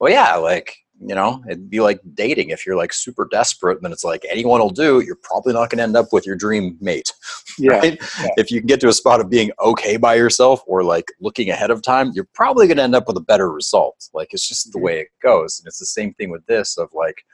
well 0.00 0.10
yeah 0.10 0.34
like 0.34 0.74
you 1.06 1.14
know 1.14 1.42
it'd 1.48 1.68
be 1.68 1.80
like 1.80 2.00
dating 2.14 2.50
if 2.50 2.64
you're 2.64 2.76
like 2.76 2.92
super 2.92 3.26
desperate 3.30 3.76
and 3.76 3.84
then 3.84 3.92
it's 3.92 4.04
like 4.04 4.24
anyone 4.30 4.60
will 4.60 4.70
do 4.70 5.00
you're 5.00 5.18
probably 5.22 5.52
not 5.52 5.68
going 5.70 5.78
to 5.78 5.82
end 5.82 5.96
up 5.96 6.12
with 6.12 6.26
your 6.26 6.36
dream 6.36 6.76
mate 6.80 7.12
yeah, 7.58 7.72
right? 7.72 7.98
yeah, 8.20 8.28
if 8.36 8.50
you 8.50 8.60
can 8.60 8.66
get 8.66 8.80
to 8.80 8.88
a 8.88 8.92
spot 8.92 9.20
of 9.20 9.28
being 9.28 9.50
okay 9.60 9.96
by 9.96 10.14
yourself 10.14 10.62
or 10.66 10.82
like 10.82 11.06
looking 11.20 11.50
ahead 11.50 11.70
of 11.70 11.82
time 11.82 12.12
you're 12.14 12.28
probably 12.34 12.66
going 12.66 12.76
to 12.76 12.82
end 12.82 12.94
up 12.94 13.06
with 13.06 13.16
a 13.16 13.20
better 13.20 13.50
result 13.50 14.08
like 14.14 14.28
it's 14.32 14.48
just 14.48 14.72
the 14.72 14.78
mm-hmm. 14.78 14.86
way 14.86 15.00
it 15.00 15.08
goes 15.22 15.58
and 15.58 15.66
it's 15.66 15.78
the 15.78 15.86
same 15.86 16.14
thing 16.14 16.30
with 16.30 16.44
this 16.46 16.78
of 16.78 16.88
like 16.94 17.24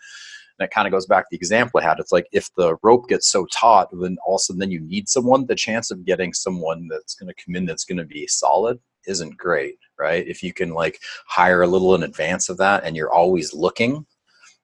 that 0.58 0.72
kind 0.72 0.88
of 0.88 0.92
goes 0.92 1.06
back 1.06 1.22
to 1.22 1.28
the 1.30 1.36
example 1.36 1.78
I 1.78 1.84
had. 1.84 2.00
It's 2.00 2.10
like 2.10 2.26
if 2.32 2.50
the 2.56 2.76
rope 2.82 3.08
gets 3.08 3.28
so 3.28 3.46
taut, 3.54 3.90
then 3.92 4.16
all 4.26 4.34
of 4.34 4.40
a 4.40 4.42
sudden 4.42 4.58
then 4.58 4.72
you 4.72 4.80
need 4.80 5.08
someone. 5.08 5.46
The 5.46 5.54
chance 5.54 5.92
of 5.92 6.04
getting 6.04 6.32
someone 6.32 6.88
that's 6.88 7.14
going 7.14 7.32
to 7.32 7.44
come 7.44 7.54
in 7.54 7.64
that's 7.64 7.84
going 7.84 7.98
to 7.98 8.04
be 8.04 8.26
solid 8.26 8.80
isn't 9.06 9.36
great 9.36 9.76
right? 9.98 10.26
If 10.26 10.42
you 10.42 10.52
can 10.52 10.74
like 10.74 11.00
hire 11.26 11.62
a 11.62 11.66
little 11.66 11.94
in 11.94 12.02
advance 12.02 12.48
of 12.48 12.56
that 12.58 12.84
and 12.84 12.96
you're 12.96 13.12
always 13.12 13.54
looking, 13.54 14.06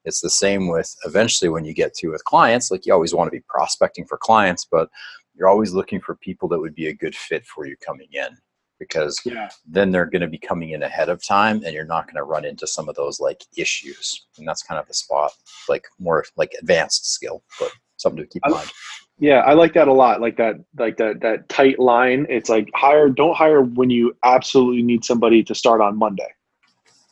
it's 0.05 0.21
the 0.21 0.29
same 0.29 0.67
with 0.67 0.95
eventually 1.05 1.49
when 1.49 1.65
you 1.65 1.73
get 1.73 1.93
to 1.95 2.09
with 2.09 2.23
clients, 2.25 2.71
like 2.71 2.85
you 2.85 2.93
always 2.93 3.13
want 3.13 3.27
to 3.27 3.37
be 3.37 3.43
prospecting 3.49 4.05
for 4.05 4.17
clients, 4.17 4.65
but 4.69 4.89
you're 5.33 5.49
always 5.49 5.73
looking 5.73 5.99
for 5.99 6.15
people 6.15 6.47
that 6.49 6.59
would 6.59 6.75
be 6.75 6.87
a 6.87 6.93
good 6.93 7.15
fit 7.15 7.45
for 7.45 7.65
you 7.65 7.75
coming 7.77 8.07
in 8.11 8.37
because 8.79 9.19
yeah. 9.25 9.49
then 9.65 9.91
they're 9.91 10.05
going 10.05 10.21
to 10.21 10.27
be 10.27 10.37
coming 10.37 10.71
in 10.71 10.83
ahead 10.83 11.09
of 11.09 11.25
time 11.25 11.61
and 11.63 11.73
you're 11.73 11.85
not 11.85 12.05
going 12.05 12.15
to 12.15 12.23
run 12.23 12.45
into 12.45 12.67
some 12.67 12.89
of 12.89 12.95
those 12.95 13.19
like 13.19 13.43
issues. 13.57 14.27
And 14.37 14.47
that's 14.47 14.63
kind 14.63 14.79
of 14.79 14.87
the 14.87 14.93
spot, 14.93 15.31
like 15.67 15.85
more 15.99 16.25
like 16.35 16.53
advanced 16.59 17.11
skill, 17.11 17.43
but 17.59 17.71
something 17.97 18.23
to 18.23 18.27
keep 18.27 18.43
in 18.45 18.51
mind. 18.51 18.69
Yeah, 19.17 19.39
I 19.39 19.53
like 19.53 19.73
that 19.73 19.87
a 19.87 19.93
lot. 19.93 20.19
Like 20.19 20.37
that, 20.37 20.55
like 20.77 20.97
that, 20.97 21.21
that 21.21 21.47
tight 21.47 21.79
line. 21.79 22.25
It's 22.29 22.49
like 22.49 22.69
hire. 22.75 23.09
Don't 23.09 23.35
hire 23.35 23.61
when 23.61 23.89
you 23.89 24.15
absolutely 24.23 24.83
need 24.83 25.05
somebody 25.05 25.43
to 25.43 25.55
start 25.55 25.79
on 25.81 25.97
Monday. 25.97 26.27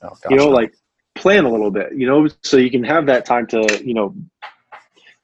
Oh, 0.02 0.10
gosh, 0.10 0.20
you 0.30 0.36
know, 0.36 0.46
no. 0.46 0.52
like 0.52 0.74
plan 1.16 1.46
a 1.46 1.50
little 1.50 1.72
bit. 1.72 1.94
You 1.96 2.08
know, 2.08 2.28
so 2.42 2.58
you 2.58 2.70
can 2.70 2.84
have 2.84 3.06
that 3.06 3.26
time 3.26 3.48
to 3.48 3.82
you 3.86 3.94
know 3.94 4.14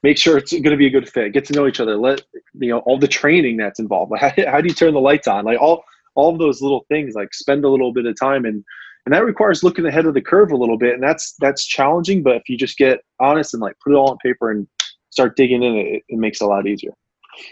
make 0.03 0.17
sure 0.17 0.37
it's 0.37 0.53
going 0.53 0.63
to 0.63 0.77
be 0.77 0.87
a 0.87 0.89
good 0.89 1.09
fit. 1.09 1.33
Get 1.33 1.45
to 1.45 1.53
know 1.53 1.67
each 1.67 1.81
other. 1.81 1.97
Let 1.97 2.21
you 2.53 2.69
know 2.69 2.79
all 2.79 2.97
the 2.97 3.07
training 3.07 3.57
that's 3.57 3.79
involved. 3.79 4.11
Like 4.11 4.21
how, 4.37 4.51
how 4.51 4.61
do 4.61 4.67
you 4.67 4.73
turn 4.73 4.93
the 4.93 5.01
lights 5.01 5.27
on? 5.27 5.43
Like 5.43 5.59
all 5.59 5.83
all 6.15 6.31
of 6.31 6.39
those 6.39 6.61
little 6.61 6.85
things. 6.87 7.13
Like 7.13 7.33
spend 7.33 7.65
a 7.65 7.69
little 7.69 7.91
bit 7.91 8.05
of 8.05 8.17
time 8.17 8.45
and 8.45 8.63
and 9.05 9.13
that 9.13 9.25
requires 9.25 9.63
looking 9.63 9.85
ahead 9.85 10.05
of 10.05 10.13
the 10.13 10.21
curve 10.21 10.51
a 10.51 10.55
little 10.55 10.77
bit 10.77 10.93
and 10.93 11.01
that's 11.01 11.33
that's 11.39 11.65
challenging 11.65 12.21
but 12.21 12.35
if 12.35 12.49
you 12.49 12.57
just 12.57 12.77
get 12.77 12.99
honest 13.19 13.53
and 13.53 13.61
like 13.61 13.75
put 13.79 13.91
it 13.91 13.95
all 13.95 14.11
on 14.11 14.17
paper 14.17 14.51
and 14.51 14.67
start 15.09 15.35
digging 15.35 15.63
in, 15.63 15.75
it, 15.75 16.03
it 16.07 16.19
makes 16.19 16.41
it 16.41 16.45
a 16.45 16.47
lot 16.47 16.67
easier. 16.67 16.91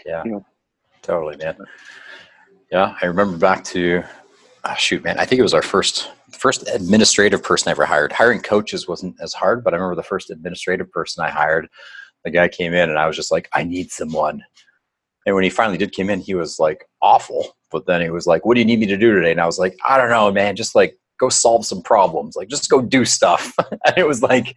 Yeah, 0.04 0.22
you 0.24 0.32
know? 0.32 0.46
totally, 1.02 1.36
man. 1.36 1.56
Yeah, 2.70 2.94
I 3.00 3.06
remember 3.06 3.36
back 3.38 3.64
to 3.64 4.02
oh, 4.64 4.74
shoot, 4.76 5.02
man. 5.02 5.18
I 5.18 5.24
think 5.24 5.38
it 5.38 5.42
was 5.42 5.54
our 5.54 5.62
first 5.62 6.10
first 6.32 6.68
administrative 6.68 7.42
person 7.42 7.68
I 7.68 7.72
ever 7.72 7.86
hired. 7.86 8.12
Hiring 8.12 8.40
coaches 8.40 8.86
wasn't 8.86 9.16
as 9.20 9.32
hard, 9.32 9.64
but 9.64 9.72
I 9.72 9.76
remember 9.76 9.96
the 9.96 10.02
first 10.02 10.30
administrative 10.30 10.90
person 10.90 11.24
I 11.24 11.30
hired. 11.30 11.68
The 12.24 12.30
guy 12.30 12.48
came 12.48 12.74
in, 12.74 12.90
and 12.90 12.98
I 12.98 13.06
was 13.06 13.16
just 13.16 13.32
like, 13.32 13.48
I 13.54 13.64
need 13.64 13.90
someone. 13.90 14.42
And 15.26 15.34
when 15.34 15.44
he 15.44 15.50
finally 15.50 15.78
did 15.78 15.94
come 15.94 16.10
in, 16.10 16.20
he 16.20 16.34
was 16.34 16.58
like 16.58 16.86
awful. 17.00 17.56
But 17.70 17.86
then 17.86 18.00
he 18.00 18.10
was 18.10 18.26
like, 18.26 18.46
"What 18.46 18.54
do 18.54 18.60
you 18.60 18.66
need 18.66 18.80
me 18.80 18.86
to 18.86 18.96
do 18.96 19.14
today?" 19.14 19.30
And 19.30 19.40
I 19.40 19.46
was 19.46 19.58
like, 19.58 19.76
"I 19.86 19.98
don't 19.98 20.10
know, 20.10 20.30
man. 20.32 20.56
Just 20.56 20.74
like 20.74 20.98
go 21.18 21.28
solve 21.28 21.66
some 21.66 21.82
problems. 21.82 22.34
Like 22.36 22.48
just 22.48 22.70
go 22.70 22.80
do 22.80 23.04
stuff." 23.04 23.54
and 23.84 23.98
it 23.98 24.06
was 24.06 24.22
like 24.22 24.56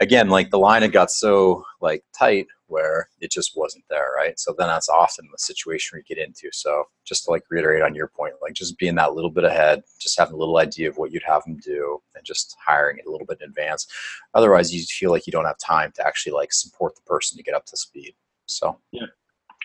again, 0.00 0.28
like 0.28 0.50
the 0.50 0.58
line 0.58 0.82
had 0.82 0.92
got 0.92 1.10
so 1.10 1.64
like 1.80 2.04
tight 2.16 2.46
where 2.68 3.08
it 3.20 3.30
just 3.30 3.52
wasn't 3.56 3.84
there, 3.88 4.08
right? 4.16 4.38
So 4.38 4.54
then 4.56 4.66
that's 4.66 4.88
often 4.88 5.28
the 5.30 5.38
situation 5.38 5.96
we 5.96 6.14
get 6.14 6.22
into. 6.22 6.50
So 6.52 6.84
just 7.04 7.24
to 7.24 7.30
like 7.30 7.44
reiterate 7.48 7.82
on 7.82 7.94
your 7.94 8.08
point, 8.08 8.34
like 8.42 8.54
just 8.54 8.78
being 8.78 8.96
that 8.96 9.14
little 9.14 9.30
bit 9.30 9.44
ahead, 9.44 9.82
just 9.98 10.18
having 10.18 10.34
a 10.34 10.38
little 10.38 10.58
idea 10.58 10.88
of 10.88 10.98
what 10.98 11.12
you'd 11.12 11.22
have 11.22 11.44
them 11.44 11.58
do, 11.58 12.02
and 12.14 12.24
just 12.24 12.56
hiring 12.64 12.98
it 12.98 13.06
a 13.06 13.10
little 13.10 13.26
bit 13.26 13.38
in 13.40 13.48
advance. 13.48 13.86
Otherwise, 14.34 14.74
you 14.74 14.82
feel 14.82 15.10
like 15.10 15.26
you 15.26 15.32
don't 15.32 15.44
have 15.44 15.58
time 15.58 15.92
to 15.94 16.06
actually 16.06 16.32
like 16.32 16.52
support 16.52 16.94
the 16.96 17.02
person 17.02 17.36
to 17.36 17.44
get 17.44 17.54
up 17.54 17.66
to 17.66 17.76
speed. 17.76 18.14
So 18.46 18.78
yeah, 18.92 19.06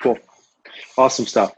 cool, 0.02 0.17
awesome 0.98 1.26
stuff. 1.26 1.54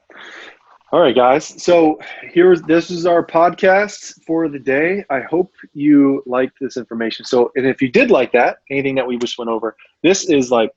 All 0.94 1.02
right, 1.02 1.16
guys. 1.16 1.60
So 1.64 2.00
here's 2.22 2.62
this 2.62 2.92
is 2.92 3.08
our 3.08 3.26
podcast 3.26 4.24
for 4.28 4.48
the 4.48 4.60
day. 4.60 5.04
I 5.10 5.22
hope 5.22 5.52
you 5.74 6.22
liked 6.28 6.60
this 6.62 6.78
information. 6.78 7.26
So, 7.26 7.52
and 7.56 7.66
if 7.66 7.82
you 7.82 7.90
did 7.90 8.12
like 8.12 8.32
that, 8.34 8.58
anything 8.70 8.94
that 8.94 9.08
we 9.08 9.18
just 9.18 9.40
went 9.40 9.50
over, 9.50 9.76
this 10.04 10.30
is 10.30 10.52
like 10.52 10.70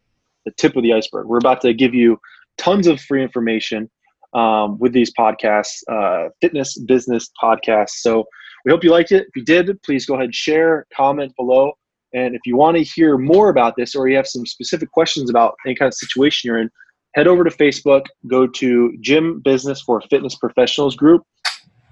the 0.46 0.52
tip 0.52 0.74
of 0.74 0.82
the 0.84 0.94
iceberg. 0.94 1.26
We're 1.26 1.36
about 1.36 1.60
to 1.60 1.74
give 1.74 1.94
you 1.94 2.18
tons 2.56 2.86
of 2.86 2.98
free 2.98 3.22
information 3.22 3.90
um, 4.32 4.78
with 4.78 4.94
these 4.94 5.12
podcasts, 5.12 5.82
uh, 5.86 6.30
fitness 6.40 6.78
business 6.78 7.28
podcasts. 7.38 7.96
So 8.00 8.24
we 8.64 8.72
hope 8.72 8.84
you 8.84 8.92
liked 8.92 9.12
it. 9.12 9.26
If 9.28 9.36
you 9.36 9.44
did, 9.44 9.82
please 9.82 10.06
go 10.06 10.14
ahead 10.14 10.24
and 10.24 10.34
share, 10.34 10.86
comment 10.96 11.34
below. 11.36 11.72
And 12.14 12.34
if 12.34 12.40
you 12.46 12.56
want 12.56 12.78
to 12.78 12.82
hear 12.82 13.18
more 13.18 13.50
about 13.50 13.76
this 13.76 13.94
or 13.94 14.08
you 14.08 14.16
have 14.16 14.26
some 14.26 14.46
specific 14.46 14.90
questions 14.92 15.28
about 15.28 15.56
any 15.66 15.74
kind 15.74 15.88
of 15.88 15.92
situation 15.94 16.48
you're 16.48 16.58
in, 16.58 16.70
head 17.16 17.26
over 17.26 17.42
to 17.42 17.50
Facebook, 17.50 18.04
go 18.26 18.46
to 18.46 18.94
Gym 19.00 19.40
Business 19.40 19.80
for 19.80 20.02
Fitness 20.02 20.36
Professionals 20.36 20.94
group, 20.94 21.22